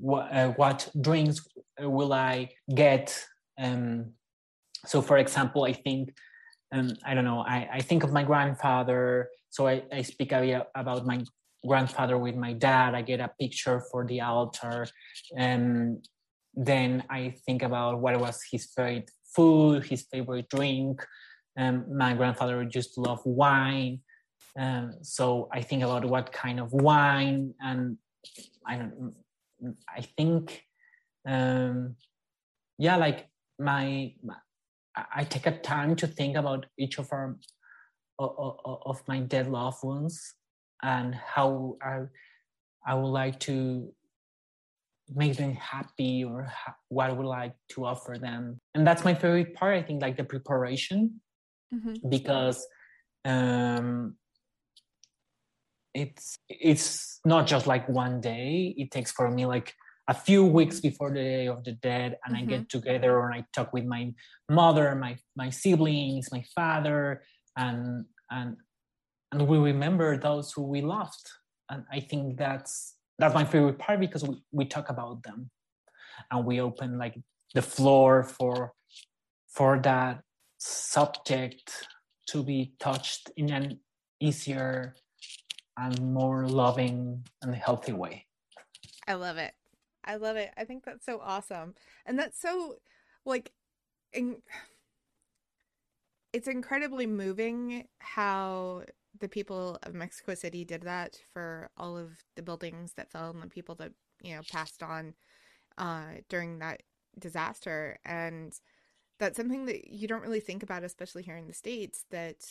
what, 0.00 0.32
uh, 0.32 0.50
what 0.52 0.88
drinks 1.00 1.46
will 1.80 2.12
i 2.12 2.48
get? 2.74 3.24
Um, 3.60 4.12
so 4.86 5.02
for 5.02 5.18
example 5.18 5.64
i 5.64 5.72
think 5.72 6.14
um, 6.72 6.92
i 7.04 7.14
don't 7.14 7.24
know 7.24 7.40
I, 7.40 7.68
I 7.74 7.80
think 7.80 8.04
of 8.04 8.12
my 8.12 8.22
grandfather. 8.22 9.28
So 9.50 9.66
i, 9.66 9.82
I 9.92 10.02
speak 10.02 10.32
about 10.32 11.06
my 11.06 11.24
grandfather 11.66 12.16
with 12.18 12.36
my 12.36 12.52
dad. 12.52 12.94
I 12.94 13.02
get 13.02 13.20
a 13.20 13.30
picture 13.40 13.82
for 13.90 14.06
the 14.06 14.20
altar. 14.20 14.86
And 15.36 16.06
then 16.54 17.04
i 17.10 17.34
think 17.46 17.62
about 17.62 18.00
what 18.00 18.18
was 18.18 18.40
his 18.50 18.66
favorite 18.74 19.10
food 19.34 19.84
his 19.84 20.02
favorite 20.10 20.48
drink. 20.48 21.04
Um, 21.56 21.84
my 21.96 22.14
grandfather 22.14 22.68
used 22.72 22.94
to 22.94 23.00
love 23.00 23.20
wine. 23.24 24.00
Um, 24.58 24.94
so 25.02 25.48
i 25.52 25.60
think 25.60 25.82
about 25.82 26.04
what 26.04 26.32
kind 26.32 26.58
of 26.60 26.72
wine 26.72 27.54
and 27.60 27.96
i 28.66 28.76
don't 28.76 29.14
i 29.96 30.00
think 30.16 30.64
um, 31.26 31.96
yeah 32.78 32.96
like 32.96 33.28
my 33.58 34.12
I 35.14 35.24
take 35.24 35.46
a 35.46 35.58
time 35.58 35.96
to 35.96 36.06
think 36.06 36.36
about 36.36 36.66
each 36.78 36.98
of 36.98 37.12
our 37.12 37.36
of 38.18 39.00
my 39.06 39.20
dead 39.20 39.48
loved 39.48 39.84
ones 39.84 40.34
and 40.82 41.14
how 41.14 41.76
I 41.82 42.02
I 42.86 42.94
would 42.94 43.10
like 43.10 43.38
to 43.40 43.92
make 45.14 45.36
them 45.36 45.54
happy 45.54 46.24
or 46.24 46.52
what 46.88 47.10
I 47.10 47.12
would 47.12 47.26
like 47.26 47.54
to 47.70 47.86
offer 47.86 48.16
them. 48.18 48.60
And 48.74 48.86
that's 48.86 49.04
my 49.04 49.14
favorite 49.14 49.54
part. 49.54 49.76
I 49.76 49.82
think 49.82 50.02
like 50.02 50.16
the 50.16 50.24
preparation 50.24 51.20
mm-hmm. 51.72 52.08
because 52.08 52.66
um, 53.24 54.16
it's 55.98 56.36
it's 56.48 57.20
not 57.24 57.46
just 57.46 57.66
like 57.66 57.88
one 57.88 58.20
day. 58.20 58.74
It 58.76 58.90
takes 58.90 59.12
for 59.12 59.30
me 59.30 59.46
like 59.46 59.74
a 60.08 60.14
few 60.14 60.44
weeks 60.44 60.80
before 60.80 61.10
the 61.10 61.22
day 61.22 61.46
of 61.48 61.62
the 61.64 61.72
dead 61.72 62.16
and 62.24 62.34
mm-hmm. 62.34 62.44
i 62.44 62.46
get 62.46 62.60
mm-hmm. 62.60 62.78
together 62.78 63.20
and 63.20 63.34
i 63.34 63.44
talk 63.52 63.72
with 63.72 63.84
my 63.84 64.10
mother 64.48 64.94
my 64.94 65.16
my 65.36 65.50
siblings 65.50 66.32
my 66.32 66.42
father 66.54 67.22
and 67.56 68.06
and 68.30 68.56
and 69.32 69.46
we 69.46 69.58
remember 69.58 70.16
those 70.16 70.50
who 70.52 70.62
we 70.62 70.80
lost 70.80 71.30
and 71.68 71.84
i 71.92 72.00
think 72.00 72.38
that's 72.38 72.96
that's 73.18 73.34
my 73.34 73.44
favorite 73.44 73.78
part 73.78 74.00
because 74.00 74.24
we, 74.24 74.34
we 74.50 74.64
talk 74.64 74.88
about 74.88 75.22
them 75.24 75.50
and 76.30 76.46
we 76.46 76.60
open 76.60 76.98
like 76.98 77.16
the 77.54 77.62
floor 77.62 78.24
for 78.24 78.72
for 79.52 79.78
that 79.78 80.22
subject 80.58 81.86
to 82.28 82.42
be 82.42 82.72
touched 82.78 83.30
in 83.36 83.50
an 83.50 83.80
easier 84.20 84.94
and 85.78 86.00
more 86.00 86.46
loving 86.46 87.22
and 87.42 87.54
healthy 87.54 87.92
way 87.92 88.26
i 89.06 89.14
love 89.14 89.36
it 89.36 89.54
I 90.08 90.16
love 90.16 90.36
it. 90.36 90.50
I 90.56 90.64
think 90.64 90.84
that's 90.84 91.04
so 91.04 91.20
awesome. 91.22 91.74
And 92.06 92.18
that's 92.18 92.40
so 92.40 92.76
like 93.26 93.52
in... 94.12 94.36
it's 96.32 96.48
incredibly 96.48 97.06
moving 97.06 97.86
how 97.98 98.84
the 99.20 99.28
people 99.28 99.78
of 99.82 99.94
Mexico 99.94 100.34
City 100.34 100.64
did 100.64 100.82
that 100.82 101.20
for 101.32 101.68
all 101.76 101.96
of 101.96 102.12
the 102.36 102.42
buildings 102.42 102.94
that 102.94 103.10
fell 103.10 103.30
and 103.30 103.42
the 103.42 103.48
people 103.48 103.74
that, 103.76 103.92
you 104.22 104.34
know, 104.34 104.42
passed 104.50 104.82
on 104.82 105.14
uh 105.76 106.06
during 106.28 106.58
that 106.58 106.82
disaster 107.20 107.98
and 108.04 108.58
that's 109.20 109.36
something 109.36 109.66
that 109.66 109.88
you 109.92 110.08
don't 110.08 110.22
really 110.22 110.40
think 110.40 110.62
about 110.62 110.82
especially 110.82 111.22
here 111.22 111.36
in 111.36 111.46
the 111.46 111.52
states 111.52 112.04
that 112.10 112.44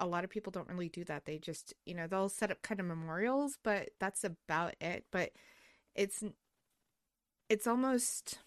a 0.00 0.06
lot 0.06 0.24
of 0.24 0.30
people 0.30 0.50
don't 0.50 0.68
really 0.68 0.88
do 0.88 1.04
that. 1.04 1.26
They 1.26 1.38
just 1.38 1.74
you 1.86 1.94
know 1.94 2.06
they'll 2.08 2.28
set 2.28 2.50
up 2.50 2.62
kind 2.62 2.80
of 2.80 2.86
memorials 2.86 3.58
but 3.62 3.90
that's 4.00 4.24
about 4.24 4.74
it. 4.80 5.04
But 5.12 5.30
it's 5.94 6.24
it's 7.48 7.66
almost 7.66 8.38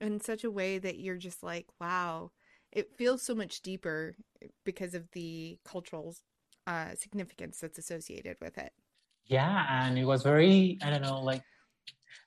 in 0.00 0.20
such 0.20 0.44
a 0.44 0.50
way 0.50 0.78
that 0.78 0.98
you're 0.98 1.16
just 1.16 1.42
like, 1.42 1.66
wow, 1.80 2.30
it 2.72 2.94
feels 2.96 3.22
so 3.22 3.34
much 3.34 3.62
deeper 3.62 4.16
because 4.64 4.94
of 4.94 5.10
the 5.12 5.58
cultural 5.64 6.14
uh, 6.66 6.94
significance 6.94 7.58
that's 7.60 7.78
associated 7.78 8.36
with 8.40 8.58
it. 8.58 8.72
Yeah, 9.26 9.66
and 9.70 9.98
it 9.98 10.04
was 10.04 10.22
very, 10.22 10.78
I 10.82 10.90
don't 10.90 11.02
know, 11.02 11.20
like 11.20 11.42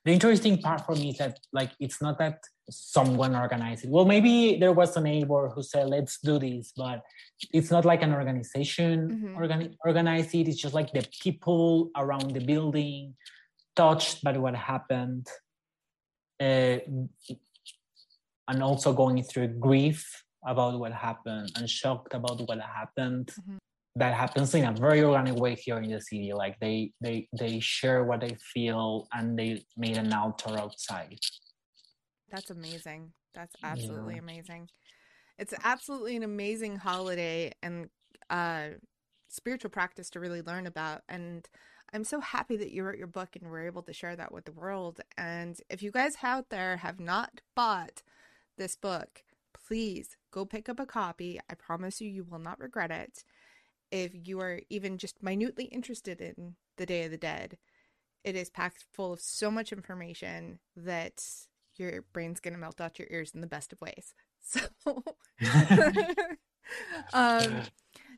the 0.04 0.12
interesting 0.12 0.58
part 0.58 0.84
for 0.86 0.94
me 0.94 1.10
is 1.10 1.18
that 1.18 1.38
like 1.52 1.70
it's 1.80 2.00
not 2.00 2.18
that 2.18 2.40
someone 2.70 3.34
organized 3.34 3.84
it. 3.84 3.90
Well, 3.90 4.04
maybe 4.04 4.58
there 4.58 4.72
was 4.72 4.96
a 4.96 5.00
neighbor 5.00 5.50
who 5.54 5.62
said, 5.62 5.88
"Let's 5.88 6.18
do 6.20 6.38
this," 6.38 6.72
but 6.76 7.02
it's 7.52 7.70
not 7.70 7.84
like 7.84 8.02
an 8.02 8.12
organization 8.12 8.96
mm-hmm. 9.08 9.36
organi- 9.36 9.76
organized 9.84 10.34
it. 10.34 10.48
It's 10.48 10.60
just 10.60 10.74
like 10.74 10.92
the 10.92 11.06
people 11.22 11.90
around 11.96 12.32
the 12.32 12.44
building 12.44 13.14
touched 13.74 14.24
by 14.24 14.36
what 14.36 14.54
happened 14.54 15.26
uh, 16.40 16.78
and 18.48 18.62
also 18.62 18.92
going 18.92 19.22
through 19.22 19.48
grief 19.48 20.24
about 20.46 20.78
what 20.78 20.92
happened 20.92 21.50
and 21.56 21.68
shocked 21.68 22.14
about 22.14 22.40
what 22.48 22.60
happened 22.60 23.30
mm-hmm. 23.40 23.56
That 23.98 24.14
happens 24.14 24.54
in 24.54 24.64
a 24.64 24.72
very 24.72 25.02
organic 25.02 25.34
way 25.34 25.54
here 25.54 25.78
in 25.78 25.90
the 25.90 26.00
city 26.00 26.32
like 26.32 26.58
they 26.60 26.92
they 27.00 27.28
they 27.38 27.60
share 27.60 28.04
what 28.04 28.20
they 28.20 28.36
feel 28.54 29.08
and 29.12 29.38
they 29.38 29.62
made 29.76 29.96
an 29.96 30.12
altar 30.12 30.56
outside 30.58 31.18
that's 32.30 32.50
amazing 32.50 33.12
that's 33.34 33.54
absolutely 33.62 34.14
yeah. 34.14 34.20
amazing 34.20 34.68
it's 35.38 35.54
absolutely 35.64 36.16
an 36.16 36.22
amazing 36.22 36.76
holiday 36.76 37.52
and 37.62 37.88
uh 38.30 38.68
spiritual 39.28 39.70
practice 39.70 40.10
to 40.10 40.20
really 40.20 40.42
learn 40.42 40.66
about 40.66 41.02
and 41.08 41.48
I'm 41.92 42.04
so 42.04 42.20
happy 42.20 42.56
that 42.58 42.70
you 42.70 42.84
wrote 42.84 42.98
your 42.98 43.06
book 43.06 43.30
and 43.34 43.50
were 43.50 43.66
able 43.66 43.82
to 43.82 43.94
share 43.94 44.14
that 44.16 44.30
with 44.30 44.44
the 44.44 44.52
world. 44.52 45.00
And 45.16 45.58
if 45.70 45.82
you 45.82 45.90
guys 45.90 46.18
out 46.22 46.50
there 46.50 46.76
have 46.76 47.00
not 47.00 47.40
bought 47.56 48.02
this 48.58 48.76
book, 48.76 49.22
please 49.54 50.16
go 50.30 50.44
pick 50.44 50.68
up 50.68 50.80
a 50.80 50.86
copy. 50.86 51.40
I 51.48 51.54
promise 51.54 52.00
you, 52.00 52.08
you 52.08 52.24
will 52.24 52.38
not 52.38 52.60
regret 52.60 52.90
it. 52.90 53.24
If 53.90 54.12
you 54.14 54.40
are 54.40 54.60
even 54.68 54.98
just 54.98 55.22
minutely 55.22 55.64
interested 55.66 56.20
in 56.20 56.56
the 56.76 56.86
Day 56.86 57.04
of 57.04 57.10
the 57.10 57.16
Dead, 57.18 57.58
it 58.24 58.36
is 58.36 58.50
packed 58.50 58.84
full 58.92 59.12
of 59.12 59.20
so 59.20 59.50
much 59.50 59.72
information 59.72 60.58
that 60.76 61.24
your 61.76 62.02
brain's 62.12 62.40
going 62.40 62.54
to 62.54 62.60
melt 62.60 62.80
out 62.80 62.98
your 62.98 63.08
ears 63.10 63.32
in 63.34 63.40
the 63.40 63.46
best 63.46 63.72
of 63.72 63.80
ways. 63.80 64.14
So, 64.40 65.02
um, 67.12 67.62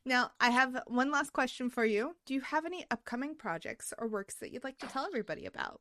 now, 0.04 0.30
I 0.40 0.50
have 0.50 0.82
one 0.86 1.10
last 1.10 1.32
question 1.32 1.70
for 1.70 1.84
you. 1.84 2.14
Do 2.24 2.34
you 2.34 2.40
have 2.40 2.64
any 2.64 2.84
upcoming 2.90 3.34
projects 3.34 3.92
or 3.98 4.08
works 4.08 4.36
that 4.36 4.52
you'd 4.52 4.64
like 4.64 4.78
to 4.78 4.86
tell 4.86 5.06
everybody 5.06 5.46
about? 5.46 5.80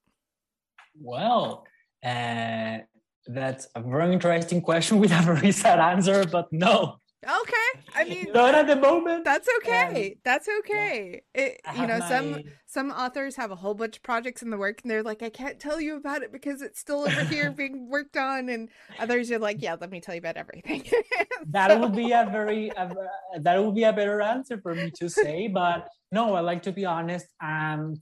Well, 1.00 1.66
uh, 2.04 2.80
that's 3.28 3.68
a 3.76 3.82
very 3.82 4.12
interesting 4.14 4.62
question 4.62 5.00
with 5.02 5.12
a 5.12 5.22
very 5.22 5.52
sad 5.52 5.80
answer, 5.80 6.26
but 6.26 6.48
no. 6.52 6.98
Okay. 7.24 7.84
I 7.96 8.06
mean, 8.06 8.28
not 8.34 8.56
at 8.56 8.68
the 8.68 8.78
moment. 8.78 9.26
That's 9.26 9.48
okay. 9.58 10.12
Um, 10.12 10.20
that's 10.24 10.48
okay. 10.60 11.22
It, 11.34 11.60
you 11.76 11.86
know, 11.86 12.00
my... 12.00 12.10
some 12.10 12.44
some 12.66 12.92
authors 12.92 13.36
have 13.36 13.52
a 13.52 13.56
whole 13.56 13.74
bunch 13.74 13.98
of 13.98 14.04
projects 14.04 14.42
in 14.42 14.50
the 14.50 14.58
work, 14.58 14.82
and 14.84 14.92
they're 14.92 15.04
like, 15.04 15.22
I 15.22 15.30
can't 15.30 15.60
tell 15.60 15.82
you 15.82 15.98
about 15.98 16.22
it 16.22 16.32
because 16.32 16.62
it's 16.62 16.80
still 16.80 17.02
over 17.02 17.24
here 17.26 17.52
being 17.58 17.90
worked 17.90 18.16
on, 18.16 18.48
and 18.48 18.70
others 19.00 19.32
are 19.32 19.40
like, 19.40 19.62
Yeah, 19.62 19.76
let 19.80 19.90
me 19.90 20.00
tell 20.00 20.16
you 20.16 20.20
about 20.20 20.38
everything. 20.38 20.86
that 21.48 21.72
so... 21.72 21.80
would 21.80 21.96
be 21.96 22.12
a 22.12 22.30
very 22.32 22.70
a, 22.70 22.96
that 23.40 23.64
would 23.64 23.76
be 23.76 23.84
a 23.84 23.94
better 23.94 24.22
answer 24.22 24.60
for 24.62 24.74
me 24.74 24.92
to 24.92 25.10
say, 25.10 25.48
but 25.48 25.90
no, 26.12 26.36
I 26.36 26.40
like 26.40 26.64
to 26.64 26.72
be 26.72 26.86
honest. 26.86 27.28
Um, 27.44 27.96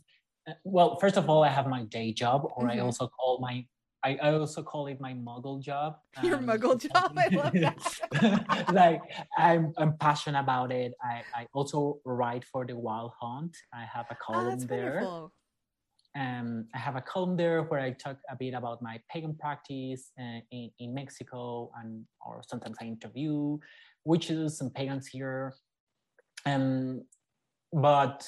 well, 0.63 0.97
first 0.99 1.17
of 1.17 1.27
all, 1.29 1.43
I 1.43 1.49
have 1.49 1.67
my 1.67 1.83
day 1.85 2.13
job, 2.13 2.43
or 2.55 2.67
mm-hmm. 2.67 2.79
I 2.79 2.79
also 2.79 3.07
call 3.07 3.39
my 3.41 3.65
I, 4.07 4.17
I 4.21 4.33
also 4.33 4.63
call 4.63 4.87
it 4.87 5.01
my 5.01 5.13
muggle 5.13 5.61
job. 5.61 5.97
Your 6.23 6.37
um, 6.37 6.47
muggle 6.47 6.79
job, 6.79 7.11
I 7.17 7.27
love 7.31 7.53
that. 7.53 8.69
like 8.73 9.01
I'm 9.37 9.73
I'm 9.77 9.97
passionate 9.97 10.39
about 10.39 10.71
it. 10.71 10.93
I, 11.03 11.23
I 11.35 11.47
also 11.53 11.99
write 12.05 12.45
for 12.45 12.65
the 12.65 12.75
Wild 12.75 13.11
Hunt. 13.19 13.55
I 13.73 13.83
have 13.93 14.05
a 14.09 14.13
oh, 14.13 14.23
column 14.25 14.59
oh, 14.61 14.65
there. 14.65 14.93
Wonderful. 15.03 15.33
Um, 16.17 16.65
I 16.73 16.79
have 16.79 16.95
a 16.95 17.01
column 17.01 17.35
there 17.37 17.63
where 17.63 17.81
I 17.81 17.91
talk 17.91 18.17
a 18.29 18.35
bit 18.35 18.53
about 18.53 18.81
my 18.81 18.99
pagan 19.11 19.35
practice 19.35 20.11
uh, 20.19 20.39
in, 20.51 20.71
in 20.79 20.93
Mexico, 20.93 21.71
and 21.79 22.05
or 22.25 22.41
sometimes 22.47 22.77
I 22.81 22.85
interview 22.85 23.57
witches 24.05 24.61
and 24.61 24.73
pagans 24.73 25.07
here. 25.07 25.53
Um, 26.45 27.03
but 27.73 28.25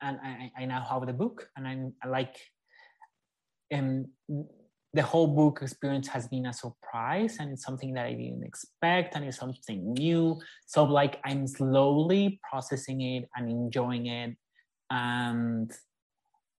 and 0.00 0.18
I, 0.22 0.52
I 0.56 0.64
now 0.66 0.86
have 0.88 1.04
the 1.06 1.12
book, 1.12 1.48
and 1.56 1.66
I'm 1.66 1.94
I 2.02 2.08
like 2.08 2.36
and 3.70 4.06
the 4.96 5.02
whole 5.02 5.26
book 5.26 5.60
experience 5.60 6.08
has 6.08 6.26
been 6.28 6.46
a 6.46 6.52
surprise 6.52 7.36
and 7.38 7.52
it's 7.52 7.64
something 7.64 7.92
that 7.94 8.06
I 8.06 8.12
didn't 8.12 8.44
expect 8.44 9.14
and 9.14 9.24
it's 9.24 9.36
something 9.36 9.92
new. 9.92 10.40
So 10.66 10.84
like 10.84 11.20
I'm 11.24 11.46
slowly 11.46 12.40
processing 12.48 13.02
it 13.02 13.28
and 13.36 13.50
enjoying 13.50 14.06
it. 14.06 14.36
And 14.90 15.70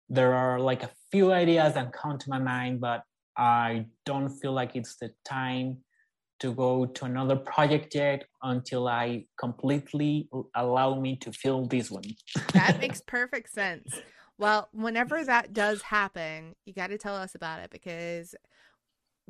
there 0.10 0.34
are 0.34 0.60
like 0.60 0.84
a 0.84 0.92
few 1.12 1.32
ideas 1.32 1.74
that 1.74 1.92
come 1.94 2.18
to 2.20 2.30
my 2.30 2.38
mind, 2.40 2.80
but 2.80 3.02
I 3.36 3.88
don't 4.06 4.30
feel 4.30 4.54
like 4.54 4.76
it's 4.76 4.98
the 4.98 5.12
time 5.26 5.78
to 6.40 6.54
go 6.54 6.86
to 6.86 7.06
another 7.06 7.36
project 7.36 7.96
yet 7.96 8.24
until 8.44 8.88
I 8.88 9.26
completely 9.40 10.30
allow 10.54 11.00
me 11.00 11.16
to 11.18 11.32
feel 11.32 11.66
this 11.66 11.90
one. 11.90 12.04
that 12.54 12.78
makes 12.82 13.02
perfect 13.02 13.52
sense. 13.52 13.92
Well, 14.40 14.70
whenever 14.72 15.24
that 15.24 15.54
does 15.54 15.82
happen, 15.82 16.56
you 16.66 16.74
got 16.74 16.88
to 16.88 16.98
tell 16.98 17.16
us 17.16 17.34
about 17.34 17.60
it 17.62 17.72
because 17.72 18.36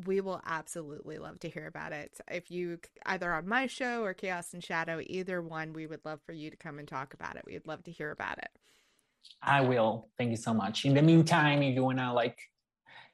we 0.06 0.22
will 0.22 0.42
absolutely 0.46 1.18
love 1.18 1.40
to 1.40 1.50
hear 1.50 1.66
about 1.66 1.92
it. 1.92 2.20
If 2.30 2.52
you 2.52 2.80
either 3.06 3.34
on 3.34 3.48
my 3.48 3.68
show 3.68 4.04
or 4.04 4.14
Chaos 4.14 4.54
and 4.54 4.64
Shadow, 4.64 5.02
either 5.08 5.42
one, 5.42 5.74
we 5.74 5.88
would 5.88 6.02
love 6.06 6.20
for 6.26 6.34
you 6.34 6.52
to 6.52 6.58
come 6.58 6.78
and 6.78 6.88
talk 6.88 7.14
about 7.14 7.36
it. 7.36 7.44
We'd 7.48 7.66
love 7.66 7.84
to 7.86 7.92
hear 7.92 8.12
about 8.12 8.38
it. 8.38 8.50
I 9.42 9.62
will. 9.62 10.10
Thank 10.18 10.32
you 10.32 10.38
so 10.38 10.54
much. 10.54 10.86
In 10.86 10.94
the 10.94 11.02
meantime, 11.02 11.64
if 11.64 11.74
you 11.74 11.84
wanna 11.84 12.14
like, 12.14 12.38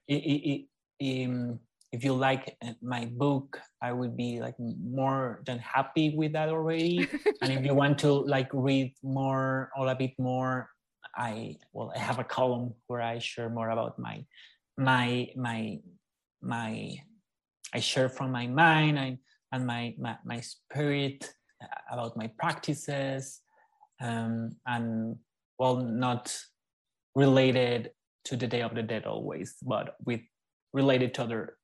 if 0.08 2.04
you 2.04 2.14
like 2.14 2.58
uh, 2.66 2.74
my 2.82 3.06
book, 3.06 3.60
I 3.82 3.94
would 3.94 4.18
be 4.18 4.42
like 4.42 4.56
more 4.60 5.42
than 5.46 5.60
happy 5.60 6.16
with 6.16 6.34
that 6.34 6.50
already. 6.50 7.08
and 7.42 7.54
if 7.54 7.64
you 7.64 7.76
want 7.76 8.00
to 8.00 8.12
like 8.12 8.50
read 8.52 8.94
more 9.04 9.70
or 9.78 9.88
a 9.88 9.96
bit 9.96 10.18
more 10.18 10.70
I 11.16 11.58
well 11.72 11.92
I 11.96 12.00
have 12.00 12.20
a 12.20 12.24
column 12.24 12.74
where 12.88 13.02
I 13.02 13.20
share 13.20 13.50
more 13.50 13.70
about 13.70 14.00
my 14.00 14.26
my 14.78 15.28
my 15.36 15.80
my 16.42 16.96
I 17.74 17.80
share 17.80 18.10
from 18.10 18.32
my 18.32 18.48
mind 18.48 18.98
and 19.00 19.18
and 19.52 19.66
my 19.66 19.96
my, 19.98 20.18
my 20.26 20.40
spirit 20.42 21.34
uh, 21.62 21.68
about 21.92 22.18
my 22.18 22.28
practices 22.38 23.42
um, 24.02 24.56
and 24.66 25.18
well 25.60 25.78
not 25.78 26.36
related 27.16 27.92
to 28.26 28.36
the 28.36 28.48
day 28.48 28.62
of 28.62 28.74
the 28.74 28.84
dead 28.84 29.06
always 29.06 29.56
but 29.62 29.96
with 30.06 30.22
related 30.74 31.14
to 31.14 31.24
other 31.24 31.58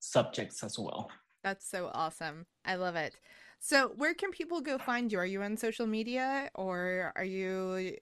subjects 0.00 0.62
as 0.62 0.78
well. 0.78 1.10
That's 1.42 1.68
so 1.68 1.90
awesome. 1.92 2.46
I 2.64 2.76
love 2.76 2.96
it 2.96 3.14
so 3.60 3.92
where 3.96 4.14
can 4.14 4.30
people 4.30 4.60
go 4.60 4.78
find 4.78 5.12
you 5.12 5.18
are 5.18 5.26
you 5.26 5.42
on 5.42 5.56
social 5.56 5.86
media 5.86 6.50
or 6.54 7.12
are 7.16 7.24
you 7.24 7.94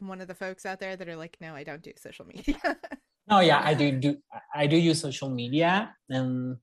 one 0.00 0.20
of 0.20 0.28
the 0.28 0.34
folks 0.34 0.66
out 0.66 0.80
there 0.80 0.96
that 0.96 1.08
are 1.08 1.16
like 1.16 1.36
no 1.40 1.54
i 1.54 1.62
don't 1.62 1.82
do 1.82 1.92
social 1.96 2.26
media 2.34 2.58
no 3.28 3.40
yeah 3.40 3.60
i 3.64 3.74
do 3.74 3.92
do 3.92 4.16
i 4.54 4.66
do 4.66 4.76
use 4.76 5.00
social 5.00 5.28
media 5.28 5.94
and 6.10 6.56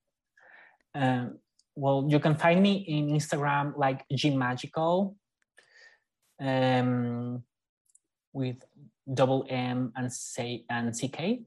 um, 0.96 1.38
well 1.76 2.06
you 2.10 2.20
can 2.20 2.36
find 2.36 2.62
me 2.62 2.86
in 2.88 3.10
instagram 3.10 3.74
like 3.78 4.04
g 4.14 4.30
magical 4.30 5.16
um, 6.42 7.44
with 8.34 8.58
double 9.14 9.46
M 9.50 9.92
and 9.96 10.12
say 10.12 10.66
and 10.70 10.94
CK, 10.94 11.40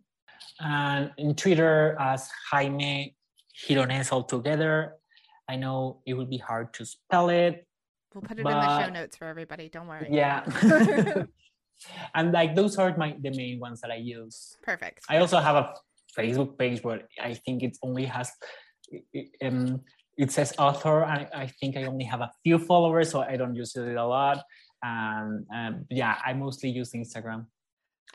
and 0.61 1.11
in 1.19 1.35
Twitter 1.35 1.97
as 1.99 2.31
Jaime 2.51 3.17
Gironés 3.69 4.13
all 4.13 4.25
together. 4.25 4.95
I 5.49 5.57
know 5.57 6.01
it 6.07 6.15
will 6.15 6.27
be 6.27 6.39
hard 6.39 6.73
to 6.75 6.87
spell 6.87 7.29
it. 7.29 7.67
We'll 8.15 8.23
put 8.23 8.39
it 8.39 8.45
but, 8.45 8.53
in 8.53 8.61
the 8.61 8.85
show 8.85 8.91
notes 8.91 9.17
for 9.17 9.27
everybody. 9.27 9.69
Don't 9.69 9.87
worry. 9.87 10.09
Yeah. 10.11 10.45
and 12.15 12.33
like 12.33 12.55
those 12.55 12.77
are 12.79 12.97
my 12.97 13.17
the 13.21 13.31
main 13.31 13.61
ones 13.61 13.81
that 13.81 13.91
I 13.91 13.97
use. 13.97 14.57
Perfect. 14.63 15.05
I 15.09 15.19
also 15.19 15.39
have 15.39 15.57
a 15.57 15.75
Facebook 16.17 16.59
page, 16.59 16.83
but 16.83 17.09
I 17.21 17.35
think 17.35 17.63
it 17.63 17.77
only 17.83 18.05
has 18.05 18.31
um, 19.43 19.81
it 20.17 20.31
says 20.31 20.55
author, 20.59 21.03
and 21.03 21.27
I 21.35 21.49
think 21.61 21.77
I 21.77 21.85
only 21.85 22.05
have 22.05 22.21
a 22.21 22.31
few 22.45 22.59
followers, 22.59 23.11
so 23.11 23.21
I 23.21 23.37
don't 23.37 23.57
use 23.57 23.75
it 23.75 23.97
a 23.97 24.07
lot 24.07 24.45
and 24.85 25.47
um, 25.53 25.87
yeah 25.91 26.17
i 26.25 26.33
mostly 26.33 26.69
use 26.69 26.93
instagram 26.93 27.47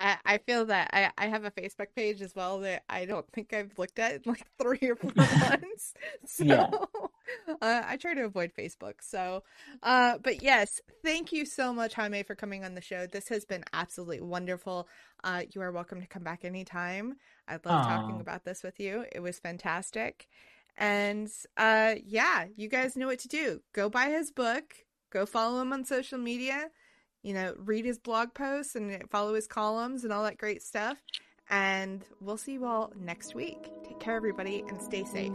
I, 0.01 0.17
I 0.23 0.37
feel 0.37 0.65
that 0.67 0.91
I, 0.93 1.11
I 1.17 1.27
have 1.27 1.43
a 1.43 1.51
Facebook 1.51 1.87
page 1.93 2.21
as 2.21 2.33
well 2.33 2.59
that 2.59 2.83
I 2.87 3.03
don't 3.03 3.25
think 3.33 3.53
I've 3.53 3.77
looked 3.77 3.99
at 3.99 4.13
in 4.13 4.21
like 4.27 4.45
three 4.61 4.89
or 4.89 4.95
four 4.95 5.11
months. 5.15 5.93
So 6.25 6.45
yeah. 6.45 6.69
Uh, 7.61 7.81
I 7.85 7.97
try 7.97 8.13
to 8.13 8.25
avoid 8.25 8.51
Facebook. 8.57 8.95
So, 9.01 9.43
uh, 9.83 10.17
but 10.19 10.41
yes, 10.41 10.81
thank 11.03 11.31
you 11.31 11.45
so 11.45 11.73
much, 11.73 11.93
Jaime, 11.93 12.23
for 12.23 12.35
coming 12.35 12.63
on 12.63 12.75
the 12.75 12.81
show. 12.81 13.07
This 13.07 13.29
has 13.29 13.45
been 13.45 13.63
absolutely 13.73 14.21
wonderful. 14.21 14.87
Uh, 15.23 15.43
you 15.51 15.61
are 15.61 15.71
welcome 15.71 16.01
to 16.01 16.07
come 16.07 16.23
back 16.23 16.45
anytime. 16.45 17.15
I 17.47 17.53
love 17.53 17.63
Aww. 17.63 17.87
talking 17.87 18.21
about 18.21 18.45
this 18.45 18.63
with 18.63 18.79
you. 18.79 19.05
It 19.11 19.19
was 19.19 19.39
fantastic. 19.39 20.27
And 20.77 21.29
uh, 21.57 21.95
yeah, 22.05 22.45
you 22.55 22.69
guys 22.69 22.95
know 22.95 23.07
what 23.07 23.19
to 23.19 23.27
do. 23.27 23.61
Go 23.73 23.89
buy 23.89 24.09
his 24.09 24.31
book 24.31 24.75
go 25.11 25.25
follow 25.25 25.61
him 25.61 25.73
on 25.73 25.85
social 25.85 26.17
media. 26.17 26.69
You 27.23 27.33
know, 27.33 27.53
read 27.57 27.85
his 27.85 27.99
blog 27.99 28.33
posts 28.33 28.75
and 28.75 29.03
follow 29.09 29.33
his 29.33 29.47
columns 29.47 30.03
and 30.03 30.13
all 30.13 30.23
that 30.23 30.37
great 30.37 30.63
stuff. 30.63 30.97
And 31.49 32.05
we'll 32.21 32.37
see 32.37 32.53
you 32.53 32.65
all 32.65 32.93
next 32.95 33.35
week. 33.35 33.71
Take 33.83 33.99
care, 33.99 34.15
everybody, 34.15 34.63
and 34.67 34.81
stay 34.81 35.03
safe. 35.03 35.33